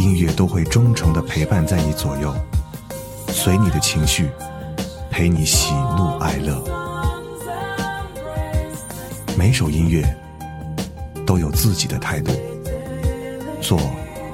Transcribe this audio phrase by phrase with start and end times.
[0.00, 2.34] 音乐都会忠诚的陪伴在你左右，
[3.28, 4.30] 随你的情绪，
[5.10, 6.58] 陪你喜怒哀乐。
[9.36, 10.02] 每首音乐
[11.26, 12.32] 都有自己的态度，
[13.60, 13.78] 做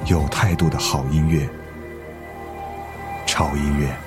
[0.06, 1.48] 有态度的好音乐，
[3.26, 4.05] 潮音乐。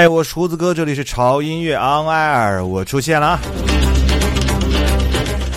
[0.00, 3.38] 嗨，我厨子哥，这里是潮音乐 On Air，我出现了！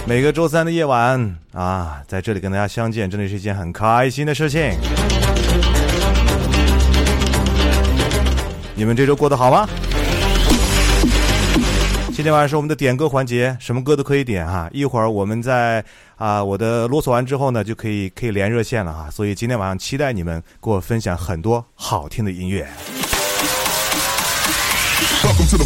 [0.06, 4.74] 每个周三的夜晚啊，在这里跟大家相见，真的是一件很开心的事情。
[8.76, 9.66] 你们这周过得好吗？
[12.14, 14.68] 今天晚上是我们的点歌环节，什么歌都可以点哈。
[14.74, 15.82] 一会儿我们在
[16.18, 19.10] 啊，我的啰嗦完之后呢，就可以可以连热线了哈。
[19.10, 22.68] 所以今天晚上期待你们给我分享很多好听的音乐。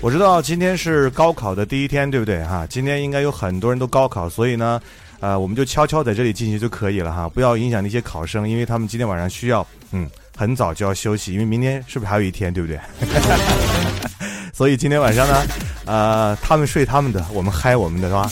[0.00, 2.66] 我知道今天是高考的第一天，对不对哈？
[2.68, 4.80] 今天应该有很多人都高考，所以呢，
[5.20, 12.78] 呃，我们就悄悄在这里进行就可以了哈，不要影响那些考生，因为他们今天晚上需要嗯很早就要休息，因为明天是不是还有一天，对不对？
[14.52, 15.46] 所以今天晚上呢，
[15.84, 18.30] 呃，他们睡他们的，我们嗨我们的，是吧？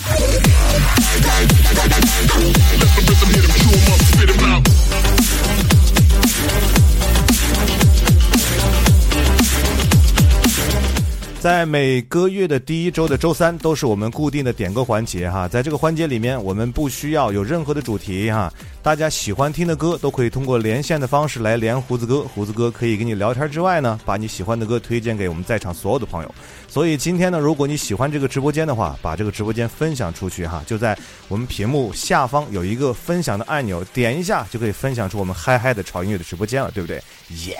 [11.38, 15.46] 在每个月的第一周的周三，都是我们固定的点歌环节哈。
[15.46, 18.52] 在这个环节里面，我们不需要有任何的主题哈。
[18.82, 22.22] 大家喜欢听的歌，都可以通过连线的方式来连胡子哥。
[22.22, 26.34] 胡子哥可以跟你聊天之外呢，把你喜欢的歌推荐给我们在场所有的朋友。
[26.66, 30.64] 所以今天呢，如果你喜欢这个直播间的话，把这个直播间分享出去哈。
[30.66, 30.98] 就在
[31.28, 37.00] 我们屏幕下方有一个分享的按钮，点一下就可以分享出我们嗨嗨的潮音乐的直播间了，对不对
[37.46, 37.56] 耶。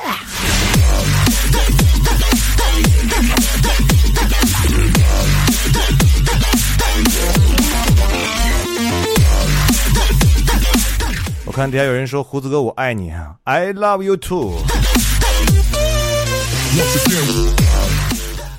[11.45, 14.59] 我看底下有人说胡子哥我爱你啊，I love you too。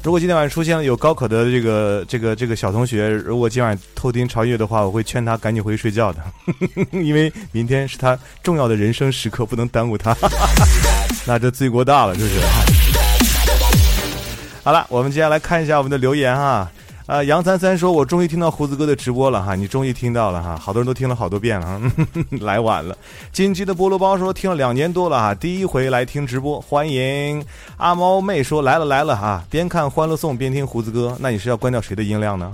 [0.03, 6.23] 如果今天晚上出现了有高考的这个这个这个小同学，如果今晚偷听潮乐的话，我会劝他赶紧回去睡觉的，
[6.91, 10.15] 因为明天是他重要的人生时刻，不能耽误他。
[11.27, 12.76] 那这罪过大了，是不是？
[14.67, 16.69] 好了，我们接下来看一下我们的留言哈。
[17.05, 21.81] 啊，杨三三说：“我终于听到胡子哥的直播了哈，你终于听到了哈，好多人都听了好多遍了，
[22.41, 22.93] 来晚了。”
[23.31, 27.41] 金鸡的菠萝包说：“听了两年多了哈，第一回来听直播，欢迎。”
[27.79, 32.51] 阿猫妹说：“来了来了哈，边看欢乐颂边听胡子哥，那你是要关掉谁的音量呢？”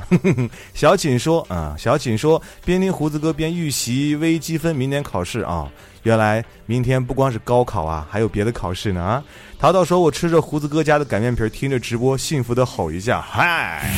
[0.75, 5.67] 小锦说：“啊，小锦说边听胡子哥边预习微积分明年考试啊。”
[6.03, 9.23] 原来明天不光是高考啊，还有别的考试呢啊！
[9.59, 13.89] 淘淘说：“我吃着胡子哥家的擀面皮，听着直播，幸福的吼一下，嗨！”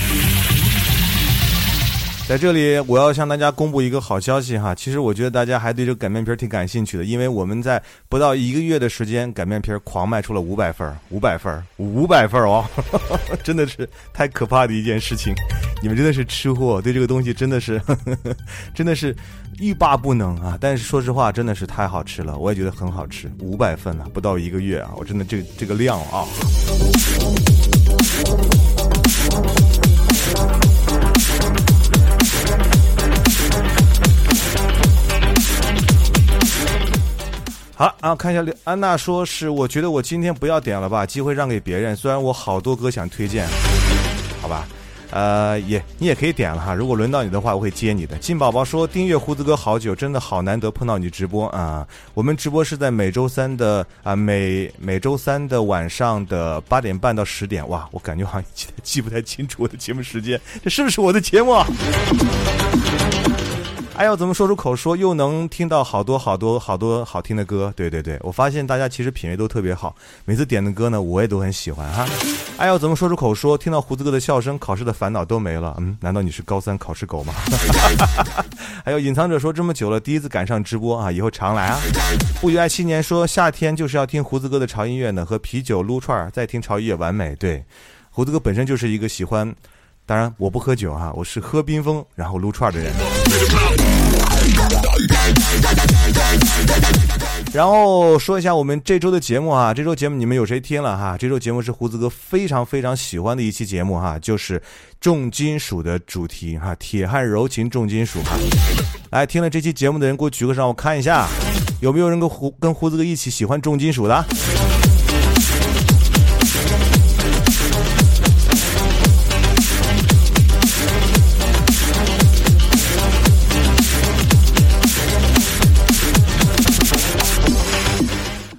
[2.28, 4.74] 在这里，我要向大家公布一个好消息哈。
[4.74, 12.66] 其实我觉得大家还对这个擀面皮挺感兴趣的，因为我们在不到一个月的时间，擀面皮狂卖出了五百份儿五百份儿五百份儿哦，
[13.44, 15.34] 真的是太可怕的一件事情。
[15.82, 18.18] 你们真的是吃货，对这个东西真的是呵呵，
[18.74, 19.16] 真的是
[19.60, 20.58] 欲罢不能啊！
[20.60, 23.32] 但是说实话，真的是太好吃了，我也觉得很好吃。
[23.40, 26.26] 五百份呢，不到一个月啊，我真的这这个量啊。
[37.76, 41.96] 好啊，看一下安娜说是，我觉得我今天不要点了吧，机会让给别人。
[41.96, 43.48] 虽然我好多歌想推荐，
[44.42, 44.66] 好吧。
[45.16, 46.74] 呃，也你也可以点了哈。
[46.74, 48.18] 如果轮到你的话，我会接你的。
[48.18, 51.88] 金宝宝说订阅胡子哥好久，真的好难得碰到你直播啊！
[52.14, 57.66] 我们直播是在每周三的啊每每周三的晚上的八点半到十点。
[57.70, 61.52] 哇，我感觉好像记记不太清楚我的节目时间，这是不是我的节目？
[61.52, 61.66] 啊？
[63.98, 67.72] 哎呦，怎么说出口说又能听到好多好多好多好听的歌？
[67.78, 69.96] 对对对，我发现大家其实品味都特别好，
[70.26, 72.06] 每次点的歌呢，我也都很喜欢哈。
[72.58, 75.76] 哎呦，怎么说出口说听到胡子哥的笑声，考试的烦恼都没了？
[75.80, 77.34] 嗯，难道你是高三考试狗吗？
[78.84, 81.80] 还有隐藏者说这么久了，第一次赶上直播啊，以后常来啊。
[82.42, 87.34] 不与爱七年说夏天就是要听胡子哥的潮音乐呢，和啤酒撸串儿再听潮音乐完美。
[87.38, 87.64] 对，
[88.12, 89.56] 胡子哥本身就是一个喜欢。
[90.08, 92.94] 当然，我不喝酒哈，我是喝冰峰然后撸串的人。
[97.54, 101.18] 然后说一下我们这周的节目哈，这周节目你们有谁听了哈？
[101.18, 104.62] 这周节目是胡子哥非常非常喜欢的一期节目哈，就是
[105.00, 108.32] 重金属的主题哈，铁汉柔情重金属哈。
[109.12, 111.28] 来听了这期节目的人，给我举个手，我看一下
[111.80, 114.26] 有没有人跟胡跟胡子哥一起喜欢重金属的。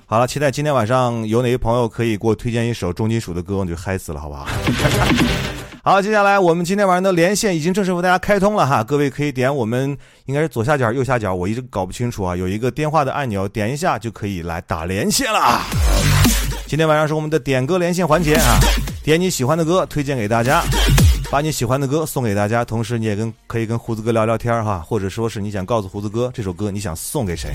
[0.09, 4.47] 好了，期待今天晚上有哪些朋友可以给我推荐一首重金属的歌，我就嗨死了，好不好？
[5.83, 15.61] 好，接下来我们今天晚上的连线已经正式为大家开通了哈，各位可以点我们应该是左下角、右下角，我一直搞不清楚啊，有一个电话的按钮，点一下就可以来打连线了。
[16.69, 18.61] 今天晚上是我们的点歌连线环节啊，
[19.03, 20.63] 点你喜欢的歌推荐给大家，
[21.33, 27.51] 把你喜欢的歌送给大家，同时你也跟可以跟胡子哥聊聊天哈，或者说是你想告诉胡子哥这首歌你想送给谁。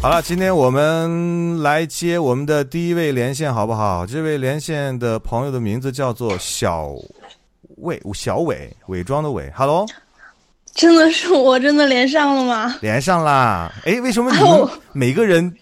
[0.00, 4.06] 好了，今天我们来接我们的第一位连线，好不好？
[4.06, 6.94] 这位连线的朋友的名字叫做小
[7.78, 9.52] 魏，小伟，伪装的伪。
[9.54, 9.84] Hello，
[10.72, 12.76] 真的是我，真的连上了吗？
[12.80, 13.72] 连上啦！
[13.84, 15.52] 哎，为什么你们每个人？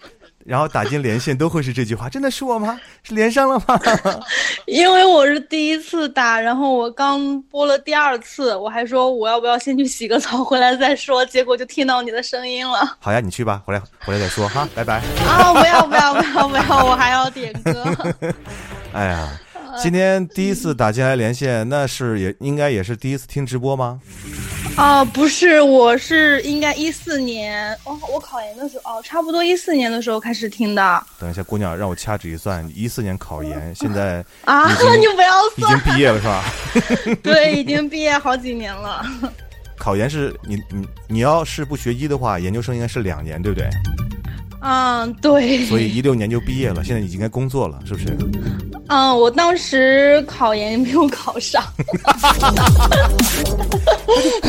[0.47, 2.79] 然后打进连线都会是这句话，真的是我吗？
[3.03, 3.79] 是连上了吗？
[4.65, 12.97] 因为我是第一次打，然后我刚播了第二次，我还说我要不要先去洗个澡回来再说，结果就听到你的声音了。
[12.99, 15.01] 好呀，你去吧，回来回来再说哈，拜拜。
[15.27, 17.83] 啊，不要不要不要不要，我还要点歌。
[18.93, 19.29] 哎呀，
[19.81, 23.99] 今天第一次打进来连线，那是也应该也是第一次听直播吗？
[24.75, 31.03] 啊，不是，我是应该一四年哦，我考研的时候哦，差不多一四年的时候开始听的。
[31.19, 36.43] 等一下，姑娘，让我掐指一算，一四年考研，现在 啊，你不要算，已经毕业了是吧？
[37.23, 39.03] 对，已经毕业好几年了。
[39.77, 43.69] 考研是你你你要是不学医的话，研究生应该是两年，对不对？
[44.61, 45.65] 嗯，对。
[45.65, 48.07] 所以一六年就毕业了，现在已经该工作了，是不是？
[48.89, 51.61] 嗯，我当时考研没有考上。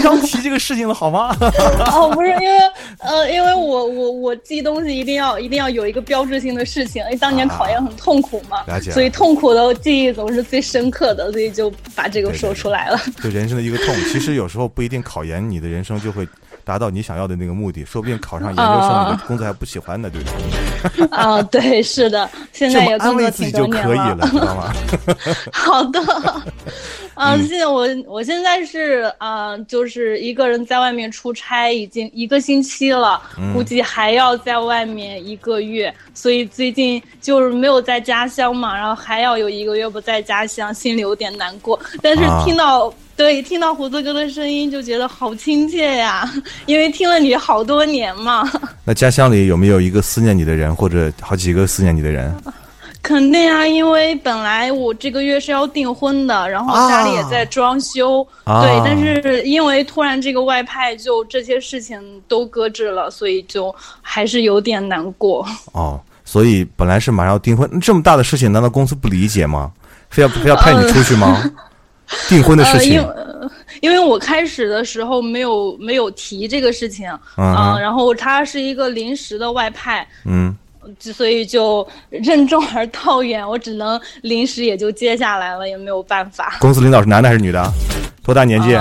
[0.02, 1.36] 刚提这个事情了，好吗？
[1.92, 2.58] 哦，不是，因为
[2.98, 13.00] 呃，因为我我我记东西一定要一定要有一个标志性的事情，因为当年考研很痛苦嘛，所以痛苦的记忆总是最深刻的，所以就把这个说出来了。
[13.20, 16.26] 对人生的一个痛，其实有时候不一定考研，你的人生就会。
[16.68, 21.06] 达到你想要的那个目的，说不定考上研究生，你的工作还不喜欢呢，对不对？
[21.16, 24.70] 啊，对，是的，现在也工作挺多年了，知道吗？
[25.50, 26.42] 好的，
[27.16, 33.18] 嗯，现在我我现在是啊，就是一个人在外面出差，已经一个星期了，
[33.54, 41.80] 估计还要在外面一个月，所以最近就是没有在家乡嘛，然后还要有一个月不在家乡，心里有点难过。
[42.02, 42.92] 但是听到。
[43.18, 46.32] 对，听到胡子哥的声音就觉得好亲切呀，
[46.66, 48.48] 因为听了你好多年嘛。
[48.86, 52.32] 那家乡里有没有一个思念你的人，或者好几个思念你的人？
[53.02, 65.44] 肯定啊，因为本来我这个月是要订婚的，然后家里也在装修，对，但是因为突然这个外派，就这些事情都搁置了，所以就还是有点难过。
[65.74, 69.72] 哦，所以本来是马上要订婚，这么大的事情，难道公司不理解吗？
[70.08, 71.42] 非要非要派你出去吗？
[72.28, 73.04] 订婚的事情，
[73.80, 80.56] 因为我开始的时候没有没有提这个事情，嗯，然后他是一个临时的外派，嗯，
[81.00, 86.56] 所以就任重而道远，我只能临时也就接下来了，也没有办法。
[86.60, 87.72] 公司领导是男的还是女的？
[88.24, 88.76] 多大年纪？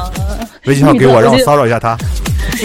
[0.65, 1.98] 微信号给我，让我骚扰一下他。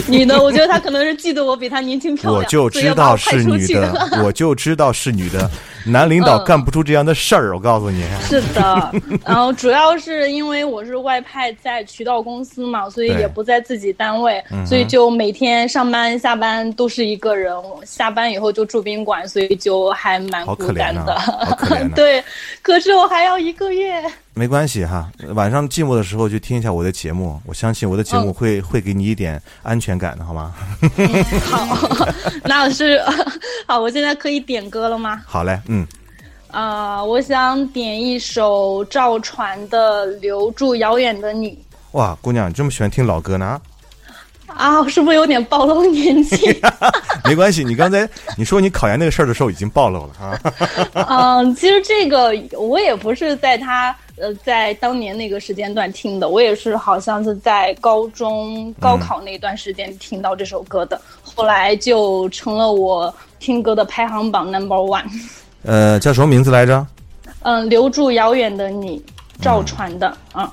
[0.08, 5.48] 女的，我觉得他可能是嫉妒我比他年轻漂亮，我就知道是女的， 我就知道是女的。
[5.84, 8.04] 男领导干不出这样的事儿，我告诉你。
[8.22, 8.92] 是的，
[9.26, 21.18] 然后主要是因为我是外派在渠道公司嘛，所以也不在自己单位，所以就每天上班下班都是一个人，下班以后就住宾馆，所以就还蛮孤单的。
[21.94, 22.22] 对，
[22.62, 24.02] 可是我还要一个月。
[24.34, 30.54] 没关系哈，晚上寂寞的时候就听一下我的节目，我相信我的节目会会给你一点安全感的，好吗？
[31.44, 32.08] 好，
[32.44, 33.02] 那是
[33.68, 35.22] 好，我现在可以点歌了吗？
[35.26, 35.86] 好嘞，嗯。
[36.50, 41.50] 啊，我想点一首赵传的《留住遥远的你》。
[41.92, 43.60] 哇，姑娘，你这么喜欢听老歌呢？
[44.48, 46.36] 啊，我是不是有点暴露年纪？
[47.24, 50.38] 没关系，你刚才你说你考研那个事儿的时候已经暴露了啊。
[51.08, 65.04] 嗯，其实这个我也不是在他呃在当年那个时间段听的，我也是好像是在高中高考那段时间听到这首歌的，后来就成了我听歌的排行榜 number one。
[65.66, 66.86] 呃，叫什么名字来着？
[67.42, 69.04] 嗯，留住遥远的你，
[69.40, 70.52] 赵传的啊。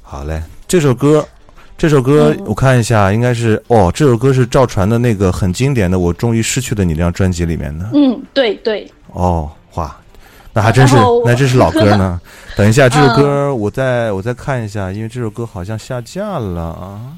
[0.00, 1.26] 好嘞，这首歌。
[1.76, 7.88] 这首歌我看一下，应该是哦，这首歌是赵传的那个很经典的《我终于失去了你》那张专辑里面的。
[7.94, 8.90] 嗯，对对。
[9.12, 9.57] 哦，哇，
[10.58, 12.20] 那还真是，那真是老歌呢。
[12.56, 17.16] 等一下，这首歌我再我再看一下，因为这首歌好像下架了啊。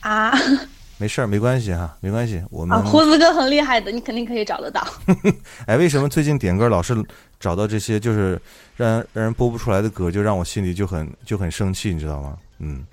[0.00, 0.32] 啊？
[0.98, 2.40] 没事儿，没关系哈，没关系。
[2.48, 4.86] 我们胡子哥很厉害的，你肯定可以找得到。
[5.66, 6.96] 哎，为什么最近点歌老是
[7.40, 8.40] 找到这些就是
[8.76, 12.36] 让让人播不出来的歌，就让我心里就很就很生气，你知道吗？
[12.60, 12.86] 嗯，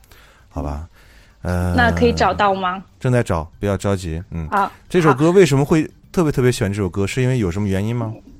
[0.50, 0.88] 好吧。
[1.44, 2.84] 呃，那可以找到吗？
[3.00, 4.22] 正在找，不要着急。
[4.32, 4.72] 嗯，好。
[4.90, 7.06] 这首歌为什么会特别特别喜欢这首歌？
[7.06, 8.12] 是因为有什么原因吗？
[8.16, 8.33] 嗯，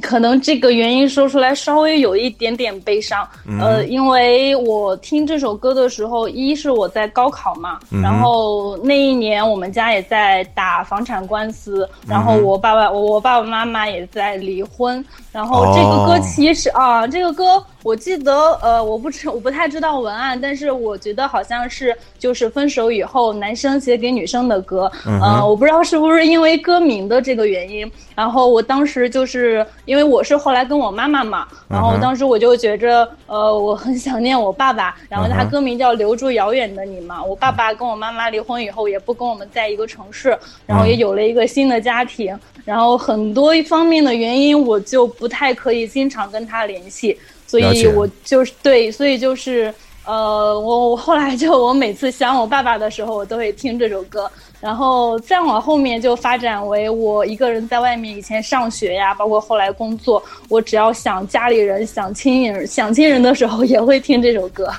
[0.00, 3.26] 可能这个原因说出来稍微有一点点悲伤。
[3.60, 17.62] 呃，因为我听这首歌的时候，一是我在高考嘛，然后那一年我们家也在打房产官司，然后我爸爸我爸爸妈妈也在离婚，然后这个歌其实啊，这个歌。
[17.82, 18.32] 我记得，
[18.62, 27.90] 呃，我不知我不太知道文案，但是我觉得好像是就是分手以后男生写给女生的歌，嗯，我不知道是不是因为歌名的这个原因。
[28.14, 37.22] 然后我当时就是因为我是后来跟我妈妈嘛，然后当时我就觉着，呃，我很想念我爸爸，然后他歌名叫留住遥远的你嘛。
[37.24, 47.18] 我爸爸跟我妈妈离婚以后也不跟我们在一个城市，然后也有了一个新的家庭，然后很多一方面的原因，我就不太可以经常跟他联系。
[47.50, 54.30] 所以我就是对，所以就是，呃，我我后来就我每次想我爸爸的时候，我都会听这首歌，
[54.60, 64.72] 然后再往后面就发展为我一个人在外面以前上学呀，包括后来工作，我只要想家里人、想亲人、想亲人的时候，也会听这首歌。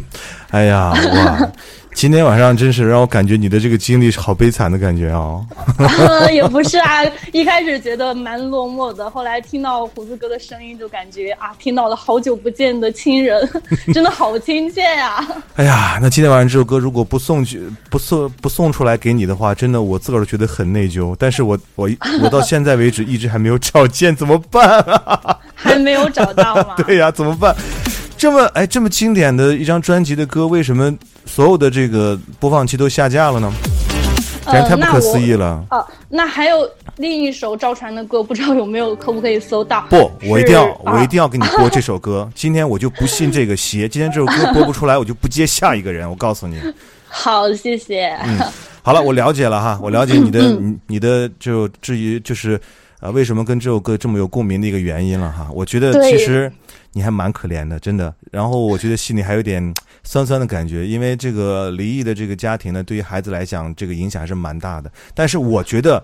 [0.52, 1.52] 哎呀，哇！
[1.98, 5.44] 今天晚上真是让我感觉你的这个经历是好悲惨的感觉啊！
[6.32, 7.02] 也不是啊，
[7.32, 13.36] 一开始觉得蛮落寞的，后来听到胡子哥的声音，就感觉啊，听到了好久不见的亲人，
[13.92, 15.26] 真的好亲切呀！
[15.56, 21.16] 哎呀，那今天晚上这首歌如果不送去、不送、不送出来给你的话，真的我自个儿觉得很内疚。
[21.18, 21.90] 但是我我
[22.22, 25.36] 我到现在为止一直还没有找见，怎么办啊？
[25.52, 26.76] 还没有找到吗？
[26.86, 27.52] 对呀，怎么办？
[28.18, 30.92] 这么哎，这么经典的一张专辑的歌，为什么？
[31.24, 33.52] 所有的这个播放器都下架了呢，
[34.46, 35.64] 简直太不可思议了。
[35.70, 39.82] 哦，那还有另一首赵传的歌，不知道有没有可不可以搜到？
[39.90, 42.28] 不，我一定要，我一定要给你播这首歌。
[42.34, 46.08] 今天我就不信这个邪，今天这首歌播不出来，我就不接下一个人。
[46.10, 46.58] 我告诉你。
[47.06, 48.08] 好，谢谢。
[48.24, 48.40] 嗯，
[48.82, 52.58] 好了，我了解了哈， 我了解你的，你你的就至于就是
[53.00, 55.46] 啊，为什么跟这首歌这么有共鸣的一个原因了哈。
[55.52, 56.50] 我觉得其实
[56.92, 58.14] 你还蛮可怜的，真的。
[58.30, 59.74] 然后我觉得心里还有点。
[60.04, 64.90] 酸酸的感觉，因为这个离异的这个家庭呢，对于孩子来讲，这个影响还是蛮大的。
[65.12, 66.02] 但是我觉得，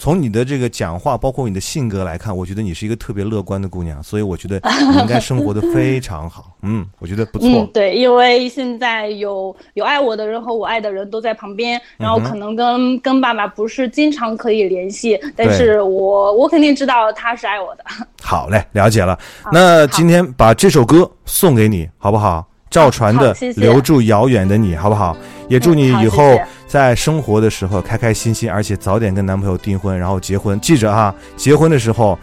[0.00, 4.60] 从你的这个讲话，包括你的性格来看，我觉得你是一个特别乐观的姑娘，所以我觉得
[4.92, 6.56] 你应该生活的非常好。
[6.62, 7.48] 嗯，我觉得不错。
[7.48, 17.84] 嗯，对，因为现在有有爱我的人和我爱的人都在旁边，然后可能跟跟爸爸不是经常可以联系，但是我我肯定知道他是爱我的。
[18.22, 19.18] 好嘞，了解了。
[19.50, 22.46] 那今天把这首歌送给你，好不好？
[22.70, 25.16] 赵传的《留住遥远的你》，好不好？
[25.48, 30.60] 也祝你以后在生活的时候开开心心，而且早点跟男朋友订婚，然后结婚。
[30.60, 32.18] 记着哈，结婚的时候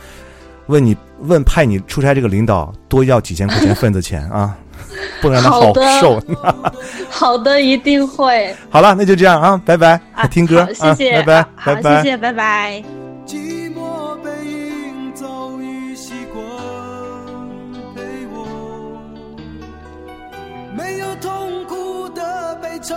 [0.67, 4.55] 问你问派你出差这个领导多要几千块钱份子钱啊，
[5.21, 6.21] 不然他好受。
[7.09, 8.55] 好的，一定会。
[8.69, 9.99] 好了，那就这样啊，拜拜。
[10.29, 12.83] 听歌，谢谢，拜拜，拜拜，谢谢，拜拜。
[20.75, 22.93] 没有痛苦的悲愁。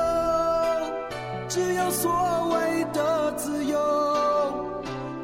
[1.49, 2.11] 只有所
[2.49, 3.79] 谓的自由，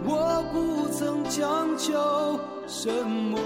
[0.04, 3.38] 我不曾强求什么。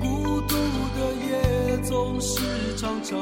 [0.00, 0.54] 孤独
[0.96, 3.18] 的夜总是长长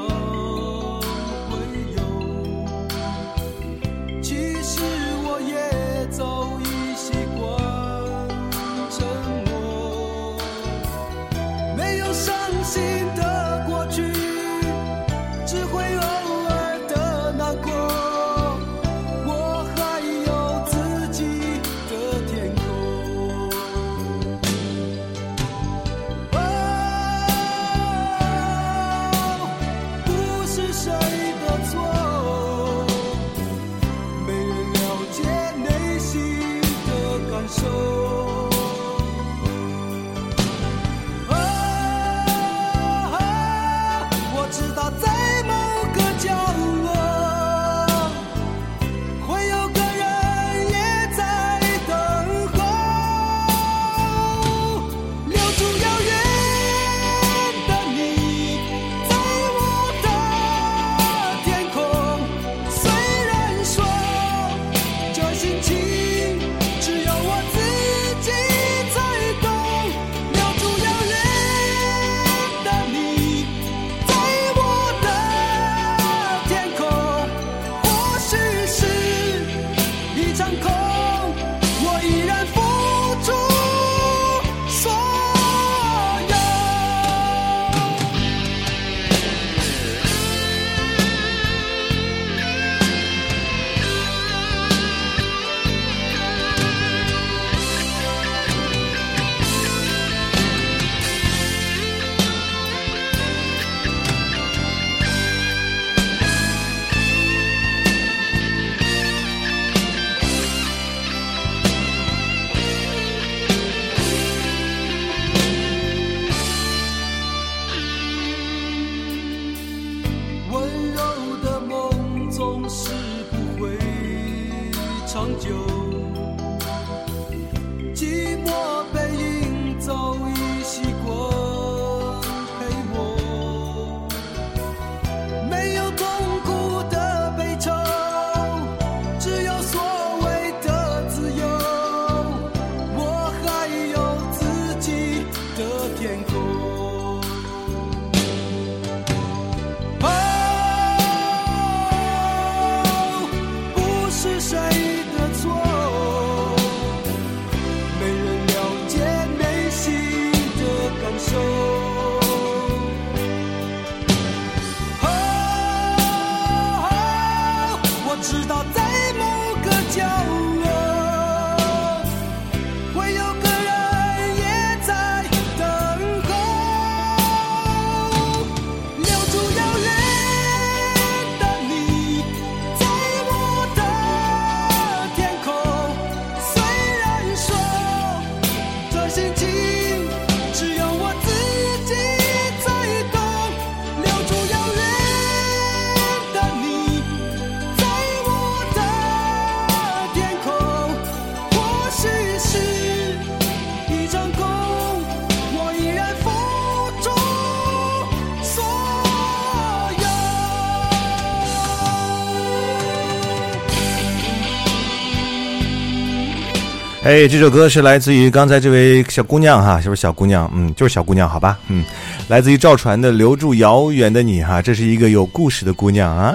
[217.09, 220.47] 哎，这首歌是来自于刚才这位小姑娘哈，是不是小姑娘？
[220.55, 221.59] 嗯，就是小姑娘，好吧？
[221.68, 221.83] 嗯，
[222.29, 226.35] 来自于赵传的《留住遥远的你》哈，这是一个有故事的姑娘啊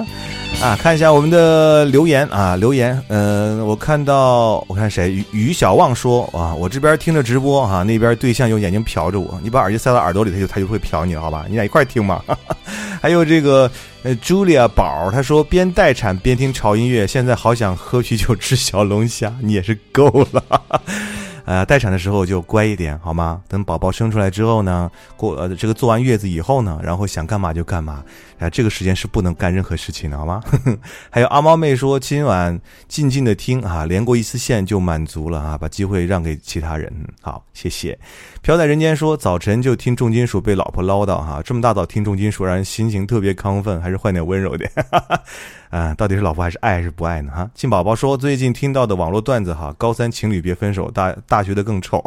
[0.62, 0.74] 啊！
[0.80, 11.44] 看一下我们的留言啊，留言，嗯、我看到我看谁于于小旺说啊，我这边听着直播哈、那边对象用眼睛瞟着我，你把耳机塞到耳朵里，他就他就会瞟你，好吧？
[11.48, 12.22] 你俩一块听嘛。
[13.02, 13.70] 还有这个
[14.02, 20.42] 呃，Julia 宝，他说边待产边听潮音乐，现在好想喝啤酒吃小龙虾，你也是够了。
[21.44, 23.42] 呃，待产的时候就乖一点，好吗？
[23.48, 28.02] 等宝宝生出来之后呢，过呃这个坐完月子以后呢，然后想干嘛就干嘛，
[28.38, 30.42] 啊、这个时间是不能干任何事情的，好吗？
[31.10, 36.92] 还有阿猫妹说，今晚静静的听啊，连过一次线就满足了啊，把机会让给其他人。
[37.20, 37.98] 好，谢谢。
[38.40, 44.70] 飘在人间说，早晨就听重金属被老婆唠叨哈，这么大早听重金属，让人心情特别亢奋，还是换点温柔点。
[45.74, 47.32] 啊，到底是老婆还是爱还是不爱呢？
[47.34, 52.00] 哈，金宝宝说最近听到的网络段子哈，高三情侣别分手，大大学的更丑。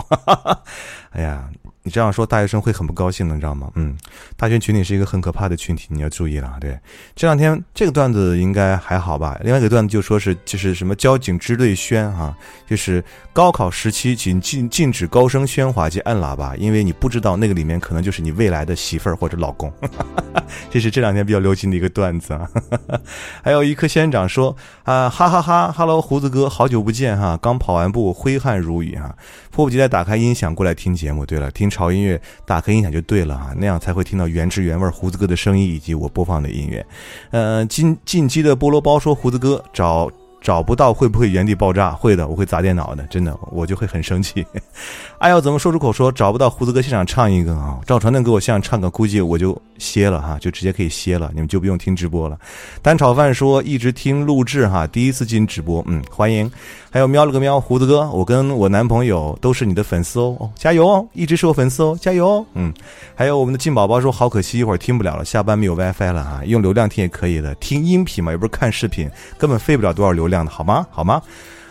[1.12, 1.50] 哎呀，
[1.88, 3.72] 你这样说，大学生会很不高兴的，你知道吗？
[3.76, 3.96] 嗯，
[4.36, 6.58] 大学群体是一个很可怕的群体，你要注意了。
[6.60, 6.78] 对，
[7.16, 9.40] 这两天这个段子应该还好吧？
[9.42, 12.36] 另外一个段子就说是就是什么交警支队宣啊，
[12.70, 19.72] 就是高考时期请禁禁止高声喧哗及按喇叭，因为你不知道那个里面可能就是你未来的媳妇儿或者老公。
[20.70, 22.50] 这是这两天比较流行的一个段子啊。
[23.42, 29.16] 还有一颗仙人掌说啊，哈哈哈哈喽，胡子哥，好久不见哈，刚跑完步，挥汗如雨哈，
[29.52, 31.26] 迫不及待打开音响过来听节目。
[31.26, 36.84] 对了，听潮音乐，打开音响就对了啊，那样才会听到原汁原味胡子哥的声音以及我播放的音乐。
[37.30, 40.10] 呃，进进击的菠萝包说胡子哥找。
[40.48, 41.92] 找不到会不会原地爆炸？
[41.92, 44.48] 会的，我会砸电脑的，真的，我就会很生气。
[45.20, 47.78] 哎要怎么说出口说找不到胡子哥现场唱一个啊？
[47.86, 52.40] 赵传能给我现场唱个，估计我就歇了哈，就直接可以歇了，你们就不用听直播了。
[52.82, 56.50] 单炒饭说一直听录制哈，第一次进直播，嗯，欢迎。
[56.90, 62.74] 还有喵了个喵，胡子哥，我跟我男朋友都是你的粉丝哦，哦，加油哦，一直是我粉丝哦，加油哦，嗯。
[63.14, 70.86] 还有我们的静宝宝说好可惜，一会儿听不了了，下班没有 WiFi 了啊，用流量听也可以的，听音频嘛，又不是看视频，根本费不了多少流量的好吗？
[70.90, 71.22] 好吗？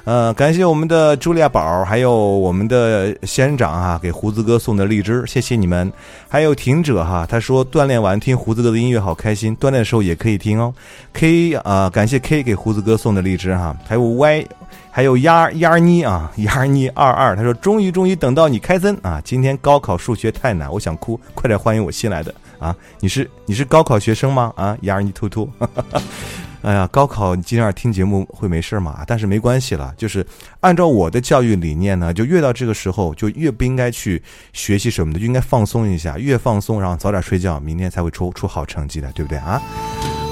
[0.04, 5.92] 呃，感谢我们的茱莉亚宝，还有我们的仙人掌哈，给胡子哥送的荔枝，谢谢你们。
[6.28, 10.72] 还有听者哈，他说锻炼完听胡子哥的音乐好开心，锻炼的时候也可以听哦。
[11.12, 14.46] K 啊，感谢 K 给胡子哥送的荔枝哈，还有 Y，
[14.92, 24.52] 还有丫丫妮啊，丫妮二二，他说终于终于等到你开森啊，今天高考数学太难，我想哭，快点欢迎我新来的啊，你是你是高考学生吗？
[24.54, 25.50] 啊，丫妮兔兔。
[26.66, 29.04] 哎呀，高考你今天听节目会没事嘛？
[29.06, 30.26] 但是没关系了，就是
[30.58, 34.20] 按照我的教育理念呢，就越到这个时候就越不应该去
[34.52, 39.62] 学习什么的，就应该放松一下，越放松，然后早点睡觉，明天才会出出好成绩的，对不对啊？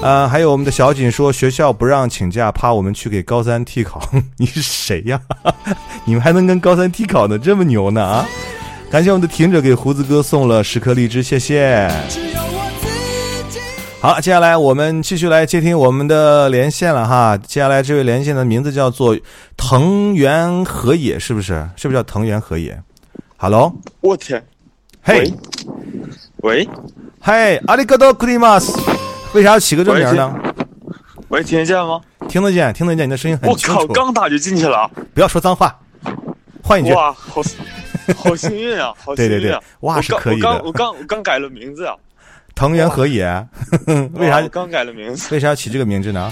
[0.03, 4.05] 呃，还有我们的小景说学校不让请假，怕我们去给高三替考。
[4.35, 5.21] 你是谁呀？
[6.03, 7.39] 你们还能跟高三替考呢？
[7.39, 8.27] 这么牛呢啊！
[8.91, 11.89] 感谢我们的听者给胡子哥送了十颗荔枝，谢谢。
[14.05, 17.35] 好，接下来我们继续来接听我们的连线了哈。
[17.35, 19.17] 接下来这位连线的名字叫做
[19.57, 21.67] 藤原和也，是不是？
[21.75, 22.79] 是不是叫藤原和也
[23.35, 24.45] ？Hello，我天，
[25.01, 25.33] 嘿，
[26.43, 26.69] 喂
[27.19, 28.79] 嘿，阿里嘎多库里马斯，
[29.33, 30.31] 为啥要起个这名呢？
[31.29, 31.99] 喂，听得见吗？
[32.29, 35.75] 听得见，听得见，你的声音很我靠，刚打就进去了，不要说脏话，
[36.61, 36.93] 换一句。
[36.93, 37.41] 哇，好
[38.15, 39.57] 好幸运啊，好幸运啊！
[39.57, 41.95] 对哇是可以的我刚我刚我刚改了名字啊，
[42.55, 43.25] 藤原和也，
[44.15, 46.31] 为啥刚改了名字为啥要起这个名字呢？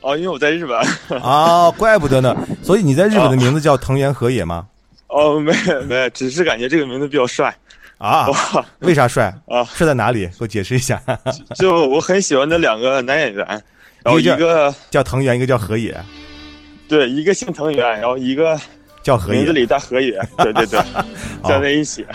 [0.00, 0.78] 哦，因为我在日本。
[1.20, 2.34] 啊，怪不得呢。
[2.62, 4.66] 所以你在日本的名字叫藤原和也吗？
[5.08, 5.52] 哦，没
[5.88, 7.54] 没，只是感觉这个名字比较帅
[7.98, 8.28] 啊，
[8.80, 9.34] 为啥帅？
[9.48, 9.64] 啊！
[9.64, 10.26] 帅在哪里？
[10.26, 11.02] 给我解释一下。
[11.58, 13.44] 就我很喜欢的两个男演员，
[14.04, 16.00] 然后一个叫藤原，一个叫和也，
[16.88, 18.56] 对，一个姓藤原，然后一个
[19.02, 19.38] 叫和也。
[19.38, 20.80] 名字里带和也，对对对，
[21.42, 22.06] 加在一起。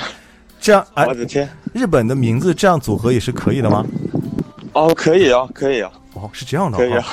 [0.61, 1.49] 这样哎我，的天！
[1.73, 3.83] 日本的名字这样组合也是可以的吗？
[4.73, 6.77] 哦，可以啊，可以啊，哦，是这样的。
[6.77, 7.05] 可以啊。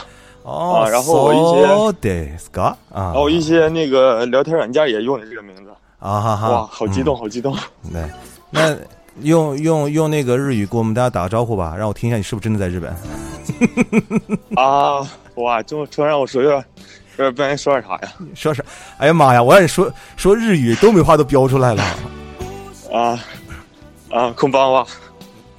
[0.43, 7.55] 哦，啊然后一些啊然后一些那个聊天软件也用的这个名字，啊哈哈，哇，好激动，好激动！
[7.85, 7.93] 嗯！
[7.93, 8.11] 对，
[8.51, 8.77] 那
[9.23, 12.91] 用用用那个日语给我们大家打个招呼吧，让我听一下你是不是真的在日本。
[14.57, 16.65] 啊，哇，这么突然让我说，有点
[17.19, 18.13] 有点不愿意说点啥呀？
[18.35, 18.65] 说啥，
[18.97, 21.83] 哎呀妈呀，我让你说说日语，东北话都飙出来了。
[22.91, 23.19] 啊
[24.10, 24.86] 啊，空邦哇！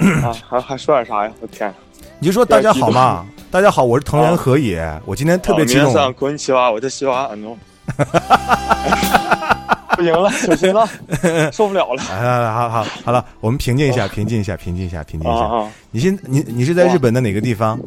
[0.23, 1.33] 啊，还还说点啥呀？
[1.41, 1.73] 我天！
[2.19, 5.93] 你就说大家好嘛，大家好，我是藤原和也，我今天特别激动。
[5.93, 7.57] 上こんにちは，我的希望安诺。
[9.97, 10.87] 不行了，小心了，
[11.53, 12.03] 受不了了。
[12.11, 15.41] 哎，好好好了，我们平静一下，平静一下，平静一下，平静一下。
[15.41, 17.79] 啊啊你现你你是在日本的哪个地方？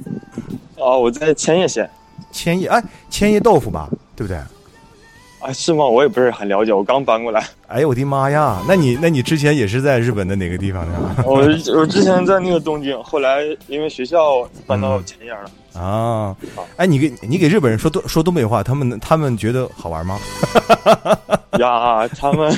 [0.78, 0.98] 啊！
[0.98, 1.90] 我在千叶县。
[2.32, 4.40] 千叶哎，千叶豆腐吧，对不对？
[5.45, 5.85] 啊，是吗？
[5.85, 7.45] 我也不是很了解，我刚搬过来。
[7.69, 8.63] 哎呦我的妈呀！
[8.67, 11.17] 那你那你之前也是在日本的哪个地方呢？
[11.27, 11.43] 我
[11.77, 15.51] 我之前在那个东京，后来因为学校搬到前沿了。
[15.79, 16.35] 啊，
[16.77, 20.19] 哎，你给你给日本人说东说东北话，他们他们觉得好玩吗？
[21.61, 22.57] 呀，他们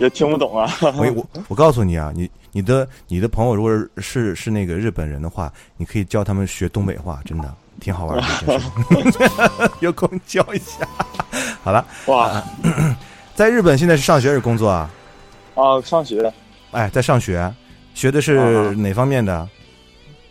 [0.00, 0.70] 也听不懂啊。
[0.82, 8.60] 我我我告诉你啊，你你的你的朋友如果是是那个日本人的话，你可以教他们学东北话，真的挺好玩的，
[9.80, 10.86] 有空教一下。
[11.62, 12.42] 好了，哇
[13.34, 14.90] 在日本现在是上学还是工作啊？
[15.54, 16.32] 啊，上学
[16.72, 17.52] 哎，在上学，
[17.94, 19.48] 学的是啊哪方面的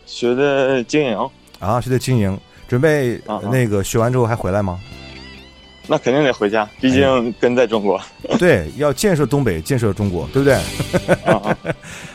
[0.05, 1.17] 学的经营，
[1.59, 1.79] 啊？
[1.81, 4.79] 学的经营，准备那个学完之后还回来吗？
[5.87, 8.01] 那肯定得回家，毕竟跟在中国。
[8.39, 10.55] 对，要建设东北，建设中国，对不对？
[11.25, 11.57] 啊啊！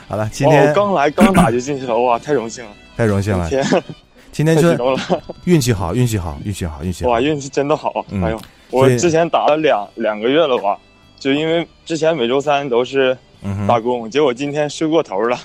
[0.08, 2.70] 好了，今天我刚来刚打就进去了，哇，太荣幸了！
[2.96, 3.64] 太荣幸了，天，
[4.32, 4.68] 今天就！
[5.44, 7.20] 运气好，运气好，运气好，运气好哇，。
[7.20, 8.04] 运气真的好！
[8.10, 8.40] 嗯哎呦，
[8.70, 10.78] 我之前打了两两个月了吧，
[11.18, 13.16] 就因为之前每周三都是
[13.66, 15.36] 打工，结果今天睡过头了，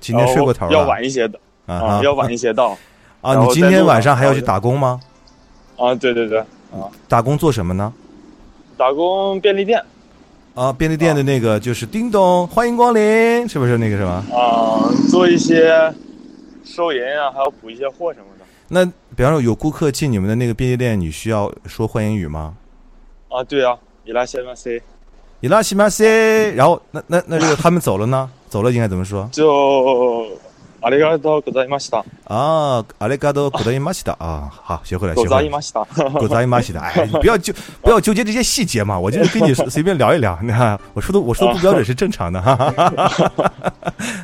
[0.00, 2.76] 今天睡过头了，要晚一些的啊啊，要晚一些到
[3.20, 3.34] 啊！
[3.34, 5.00] 你今天晚上还要去打工吗？
[5.76, 7.92] 啊，对对对啊，打工做什么呢？
[8.76, 9.82] 打工便利店
[10.54, 14.12] 啊，便利店的那个就是叮咚，欢迎光临，是不是那个什么？
[14.32, 15.92] 啊，做一些
[16.67, 22.55] 收银啊，还要补一些货什么的那比方说有顾客进你们的那个便利店，你需要说欢迎语吗？
[23.29, 24.81] 啊，对啊，伊拉西马 C
[25.41, 28.29] 伊拉西马塞，然后那那那如果他们走了呢？
[28.47, 29.27] 走了应该怎么说？
[29.31, 30.27] 就
[30.79, 35.41] ありがとうございました，啊，阿里嘎多古德伊马西达啊，好，学会了，ご学会了。
[35.41, 35.85] ざいました，
[36.19, 40.37] 古德伊马西达，哎， 你不要纠不要纠结这些细节嘛，我就是跟你随便聊一聊。
[40.41, 43.51] 你看，我说的我说的不标准是正常的，哈哈哈哈哈。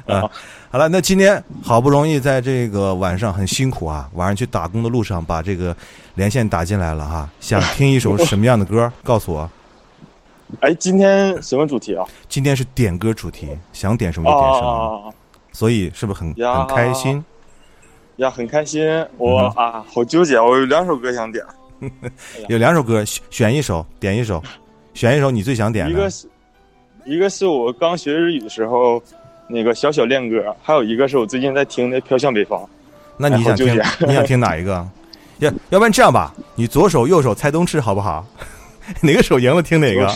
[0.05, 0.29] 啊，
[0.74, 5.76] 好了，那今天好不容易在这个晚上很辛苦啊，晚上去打工的路上把这个
[6.16, 8.92] 连线打进来了哈，想听一首什么样的歌？
[9.04, 9.48] 告诉我。
[10.58, 12.04] 哎，今天什么主题啊？
[12.28, 15.14] 今天是点歌主题，想点什么就点什么，啊
[15.52, 17.24] 所以是不是很很开心？
[18.16, 18.84] 呀，很开心，
[19.16, 21.44] 我嗯啊，好纠结，我有两首歌想点，
[22.50, 24.42] 有两首歌，选选一首，点一首，
[24.92, 26.10] 选一首你最想点的一个。
[26.10, 26.28] 是，
[27.04, 29.00] 一个是我刚学日语的时候
[29.48, 32.60] 那个小小恋歌，还有一个是我最近在听的《飘向北方》。
[33.16, 33.74] 那你想听
[34.06, 34.86] 你想听哪一个？
[35.38, 38.26] 要要不然这样吧，你左手右手猜东吃好不好？
[39.02, 40.12] 哪个手赢了听哪个？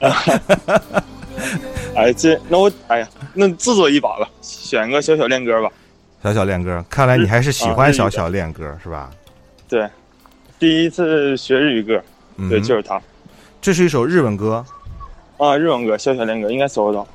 [1.94, 5.70] 哎，这那我哎呀，那自作一把了，选个小小恋歌吧。
[6.22, 9.10] 小小恋歌，看来你还是喜欢小小恋歌是吧？
[9.68, 9.88] 对，
[10.58, 12.02] 第一次学日语歌，
[12.36, 13.00] 嗯，对，就是它
[13.60, 14.64] 这是一首日文歌。
[15.38, 17.06] 啊，日文歌小小恋歌应该搜得到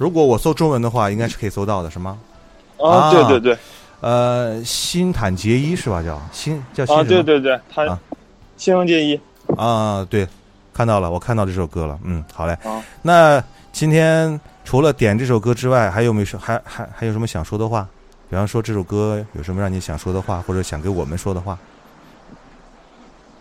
[0.00, 2.18] 如果我搜中文的话，应该是可以搜到的，是吗？
[2.78, 3.12] 啊啊。
[3.12, 3.58] 对对对
[4.00, 6.02] 呃，新坦杰伊是吧？
[6.02, 8.00] 叫新叫新对对对，他啊
[8.56, 9.20] 新垣结衣
[9.58, 10.26] 啊，对，
[10.72, 11.98] 看到了，我看到这首歌了。
[12.04, 12.54] 嗯，好嘞。
[12.64, 12.82] 啊。
[13.02, 17.86] 那今天除了点这首歌之外，还有没有说还还还有什么想说的话？
[18.30, 21.58] 比方说这首歌有什么让你想说的话，或者想给我们说的话？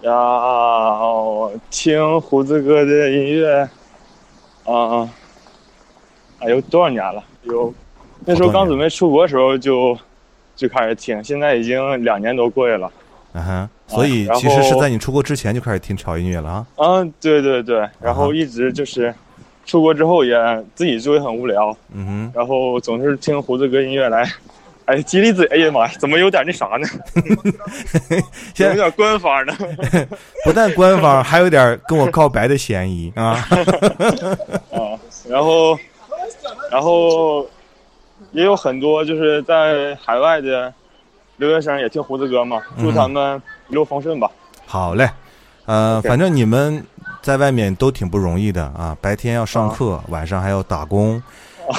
[0.02, 3.70] 呀，我听胡子哥的音乐
[4.66, 5.08] 啊，
[6.40, 7.24] 哎有多少年了？
[7.44, 7.74] 有
[8.26, 9.98] 那时候刚准备出国的时候就
[10.56, 12.92] 就开始听，现在已经两年多过去了。
[13.34, 16.66] 嗯哼，所以其实是在你出国之前就开始听潮音乐了啊。
[16.78, 19.14] 嗯，对对对，然后一直就是
[19.66, 20.36] 出国之后也
[20.74, 24.28] 自己就会很无聊，嗯哼然后总是听胡子哥音乐来，
[24.86, 25.48] 哎，激励自己。
[25.54, 26.88] 哎呀妈呀，怎么有点那啥呢？
[28.56, 29.54] 现在有点官方呢。
[30.44, 33.48] 不但官方，还有点跟我告白的嫌疑啊。
[34.74, 34.98] 啊，
[35.30, 35.78] 然后，
[36.72, 37.46] 然后
[38.32, 40.74] 也有很多就是在海外的
[41.38, 44.30] 留学生也听胡子哥嘛，祝他们一路风顺吧。
[44.66, 45.10] 好嘞，
[45.66, 46.84] 呃反正你们
[47.22, 51.22] 在外面都挺不容易的啊，白天要上课，晚上还要打工，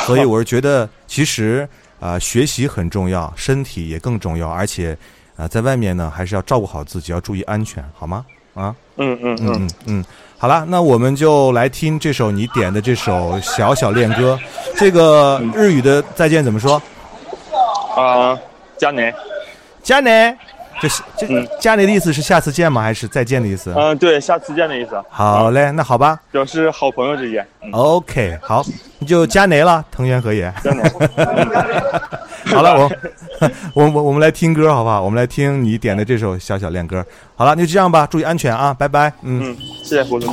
[0.07, 1.69] 所以我是觉得其实
[2.01, 4.97] 啊、学习很重要，身体也更重要，而且
[5.37, 8.25] 啊、在外面呢还是要照顾好自己，要注意安全，好吗？
[8.55, 9.47] 啊，嗯嗯嗯。
[9.47, 10.05] 嗯，嗯嗯，
[10.41, 14.41] 好了，那我们就来听这首你点的这首《小小恋歌》，
[14.75, 16.81] 这个日语的再见怎么说？
[17.95, 18.39] 啊，
[18.79, 19.13] 加内，
[19.83, 20.35] 加内，
[20.81, 22.81] 这是这嗯加内的意思是下次见吗？
[22.81, 23.75] 还是再见的意思？
[23.77, 26.19] 嗯、对，下次见的意思，好嘞，那好吧。
[26.31, 27.47] 表示好朋友之间。
[27.63, 28.65] 嗯，OK，好，
[28.99, 30.51] 你就加奈了，藤原和也。
[30.65, 30.91] 真的。
[32.55, 32.91] 好了，我
[33.75, 35.01] 我我我们来听歌好不好？
[35.03, 37.05] 我们来听你点的这首小小恋歌。
[37.37, 39.13] 好了，那就这样吧，注意安全啊，拜拜。
[39.23, 39.53] 嗯。
[39.53, 40.27] 嗯，谢谢胡子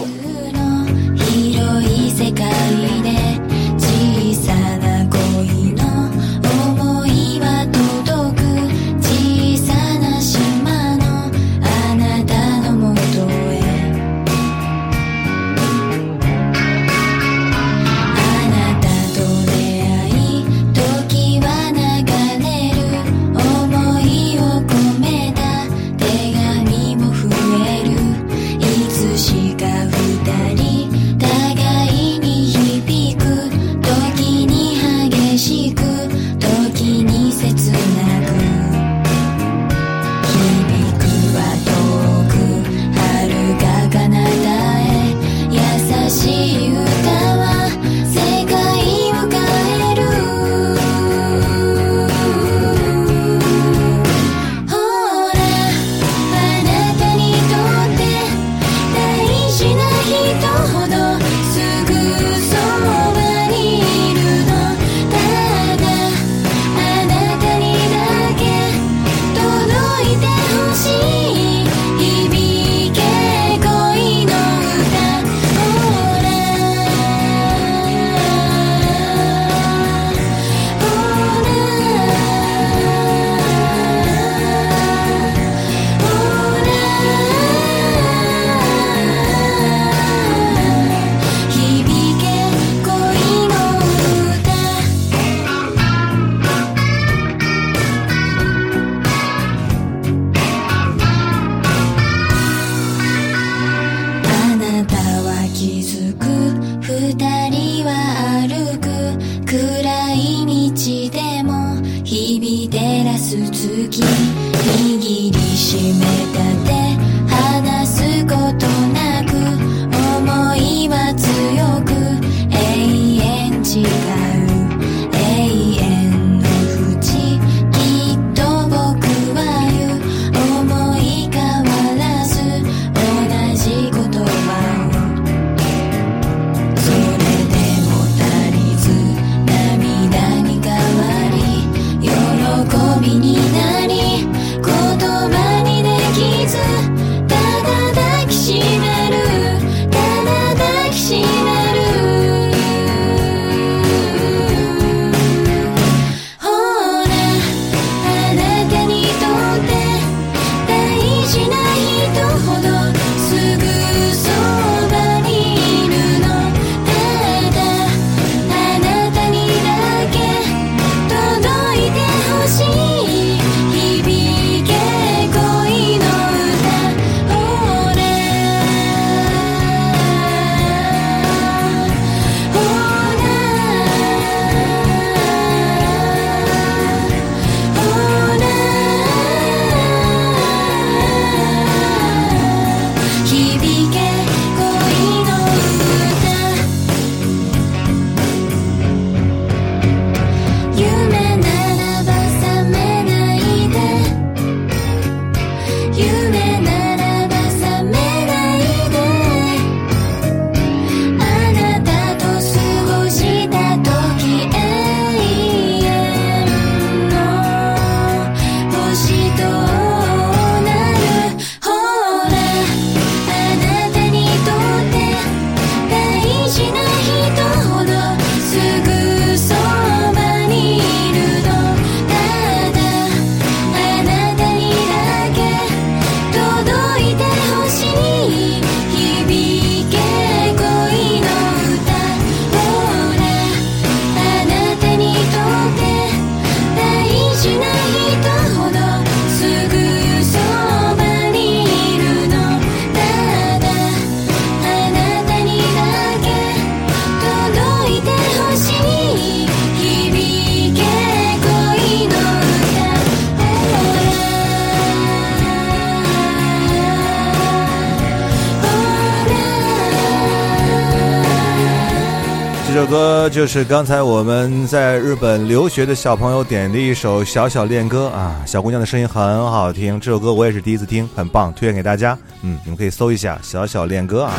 [273.48, 282.18] 是刚才我们在日本留学的小朋友点的一首《小小恋歌》啊，小姑娘的声音很好听，这首歌我也是第一次听，很棒，推荐给大家。
[282.42, 284.34] 嗯，你们可以搜一下《小小恋歌》啊。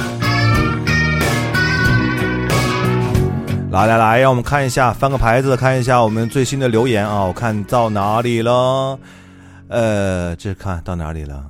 [3.71, 8.99] 来来来，让我们看一下，翻个牌子，看一下我们最新的留言啊，我看到哪里了？
[9.69, 11.45] 呃，这看到哪里了？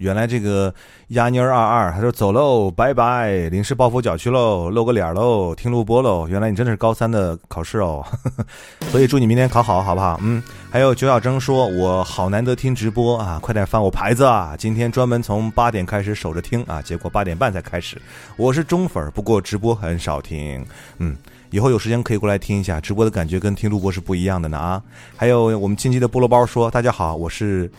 [0.00, 0.74] 原来这个
[1.08, 6.26] 鸭妮儿二二，他说走喽，拜拜，临时抱佛脚去喽，露个脸喽，听录播喽。
[6.26, 8.02] 原来你真的是高三的考试哦，
[8.90, 10.18] 所以祝你明天考好，好不好？
[10.22, 14.54] 嗯，还有九小征说，我好难得听直播啊，快点翻我牌子啊！
[14.58, 18.00] 今天专门从八点开始守着听啊，结果八点半才开始。
[18.38, 20.64] 我是中粉，不过直播很少听，
[20.96, 21.14] 嗯。
[21.50, 24.82] 以后有时间可以过来听一下直播的感觉，跟听录播是不一样的呢啊！
[25.14, 27.70] 还有我们近期的菠萝包说：“大家好，我是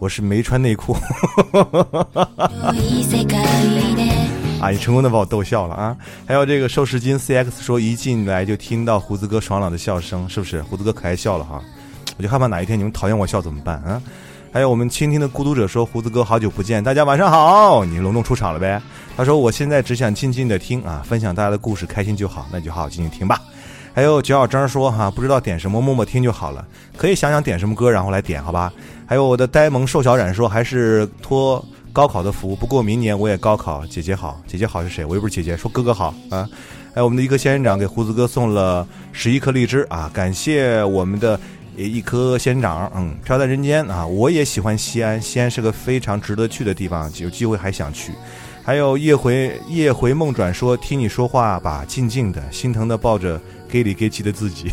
[0.00, 0.96] 我是没穿内裤。
[4.60, 5.96] ”啊，你成功的把我逗笑了啊！
[6.26, 10.62] 还有这个瘦十斤 CX 说，一进来就听到胡子哥爽朗的笑声，是不是？
[10.62, 11.62] 胡子哥可爱笑了哈，
[12.16, 14.00] 我就害怕哪一天你们讨厌我笑怎么办啊？
[14.52, 18.80] 还有我们倾听的孤独者说，胡子哥好久不见，大家晚上好，你隆重出场了呗？
[19.16, 23.40] 他说我现在只想静静的听啊，分享大家的故事，开心就好，那就好好静静听吧。
[23.94, 26.64] 还有九小张说哈，不知道点什么，默默听就好了，
[26.96, 28.72] 可以想想点什么歌，然后来点好吧。
[29.10, 35.04] 还有我的呆萌瘦小冉说，还是托高考的福，不过明年我也高考，姐姐好，姐姐好是谁？
[35.04, 36.48] 我又不是姐姐，说哥哥好啊。
[36.94, 41.40] 还有我们的一颗仙人掌给胡子哥送了十一颗荔枝啊，感谢我们的
[41.76, 48.12] 一颗仙人掌，嗯，飘在人间啊，我也喜欢西安，西安是个非常值得去的地方，有机会还想去。
[48.62, 54.70] 还有夜回夜回梦转说，听你说话吧，静静的，心疼的抱着 gay 里 gay 气的自己，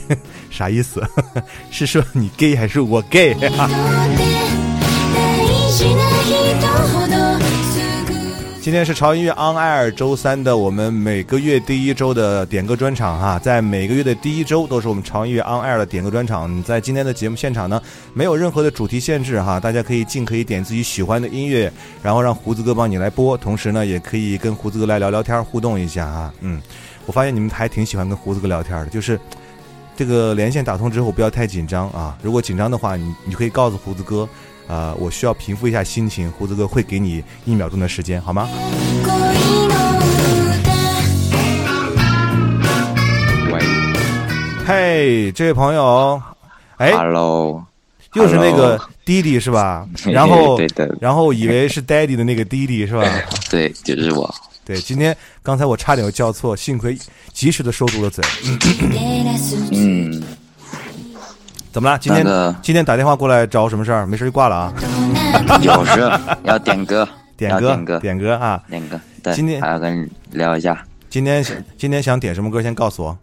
[0.50, 1.02] 啥意思？
[1.70, 3.34] 是说你 gay 还是我 gay？
[3.34, 3.68] とって大
[5.70, 6.60] 事な人
[6.92, 7.38] ほど
[7.72, 8.12] すぐ
[8.60, 16.62] 今天是潮音乐 on air 周三的我们每个月第一周的点歌专场哈，在每个月的第一周都是我们潮音乐 on air 的点歌专场。
[16.62, 17.82] 在今天的节目现场呢，
[18.14, 26.32] 没有任何的主题限制哈，大家可以尽可以点自己喜欢的音乐，然后让胡子哥帮你来播，同时呢，也可以跟胡子哥来聊聊天，互动一下啊。
[26.40, 26.60] 嗯，
[27.06, 29.18] 我发现你们还挺喜欢跟胡子哥聊天的，就是
[29.97, 34.29] 这个连线打通之后不要太紧张啊，如果紧张的话，你你就可以告诉胡子哥，
[34.67, 38.47] 啊、我需要平复一下心情，胡子哥会给你一秒钟的时间，好吗？
[43.51, 43.59] 喂
[44.67, 46.21] 嘿，这位朋友，
[46.77, 47.65] 哎，，Hello，
[48.13, 49.87] 又是那个弟弟是吧？
[50.05, 53.03] 然后对的，然后以为是 daddy 的那个弟弟是吧？
[53.49, 54.31] 对，就是我。
[54.67, 56.97] 对，今天刚才我差点又叫错，幸亏
[57.31, 58.21] 及时的收住了嘴。
[59.71, 60.21] 嗯，
[61.71, 61.97] 怎么了？
[61.97, 64.05] 今天、那个今天打电话过来找我什么事儿？
[64.05, 64.73] 没事就挂了啊。
[65.63, 66.11] 有事
[66.43, 67.07] 要点歌，
[67.37, 68.61] 点歌，点歌，点歌啊！
[68.69, 68.99] 点歌。
[69.23, 71.41] 对，今天还要跟你聊一下，今天
[71.77, 72.61] 今天想点什么歌？
[72.61, 73.17] 先告诉我。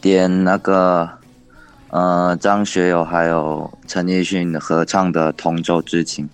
[0.00, 1.08] 点那个
[1.90, 6.24] 呃张学友还有陈奕迅合唱的《同舟之情》。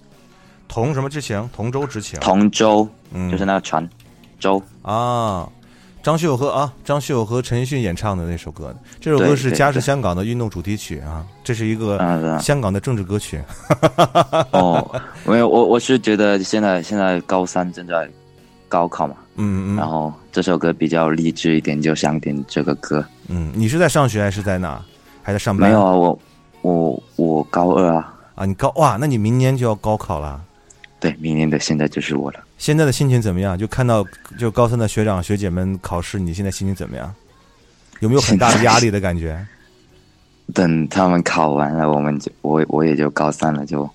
[0.68, 1.46] 同什么之情？
[1.54, 2.18] 同舟之情。
[2.20, 3.86] 同舟嗯就是那个船，
[4.42, 4.60] 舟。
[4.82, 5.48] 啊，
[6.02, 11.96] 张学友和啊张学友和陈奕迅演唱的那首歌，这首歌是家是香港的运动主题曲啊，这是一个
[12.40, 13.40] 香港的政治歌曲。
[14.50, 18.10] 哦，没有，我我是觉得现在现在高三正在
[18.68, 23.04] 高考嘛，嗯嗯然后这首歌比较励志一点，就想点这个歌。
[23.28, 24.82] 嗯，你是在上学还是在哪？
[25.22, 25.70] 还在上班？
[25.70, 26.18] 没有啊，我
[26.62, 30.40] 我我高二啊，啊，你高哇，那你明年就要高考了。
[30.98, 32.40] 对，明年的现在就是我了。
[32.62, 33.58] 现在的心情怎么样？
[33.58, 34.06] 就看到
[34.38, 37.12] 就高三的学长学姐们考试，你现在心情怎么样？
[37.98, 39.44] 有没有很大的压力的感觉？
[40.54, 43.90] 等他们考完了，我们就我我也就高三了，就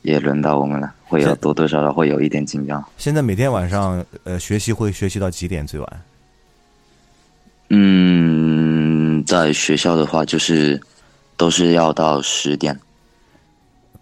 [0.00, 2.82] 也轮到我们了，会有多多少少会有一点紧张。
[2.96, 6.02] 现在每天晚上呃学习会学习到几点最晚？
[7.68, 10.80] 嗯，在学校的话，就是
[11.36, 12.74] 都是要到十点。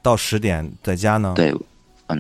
[0.01, 1.53] 到十点，在家呢？，对，
[2.07, 2.17] 嗯，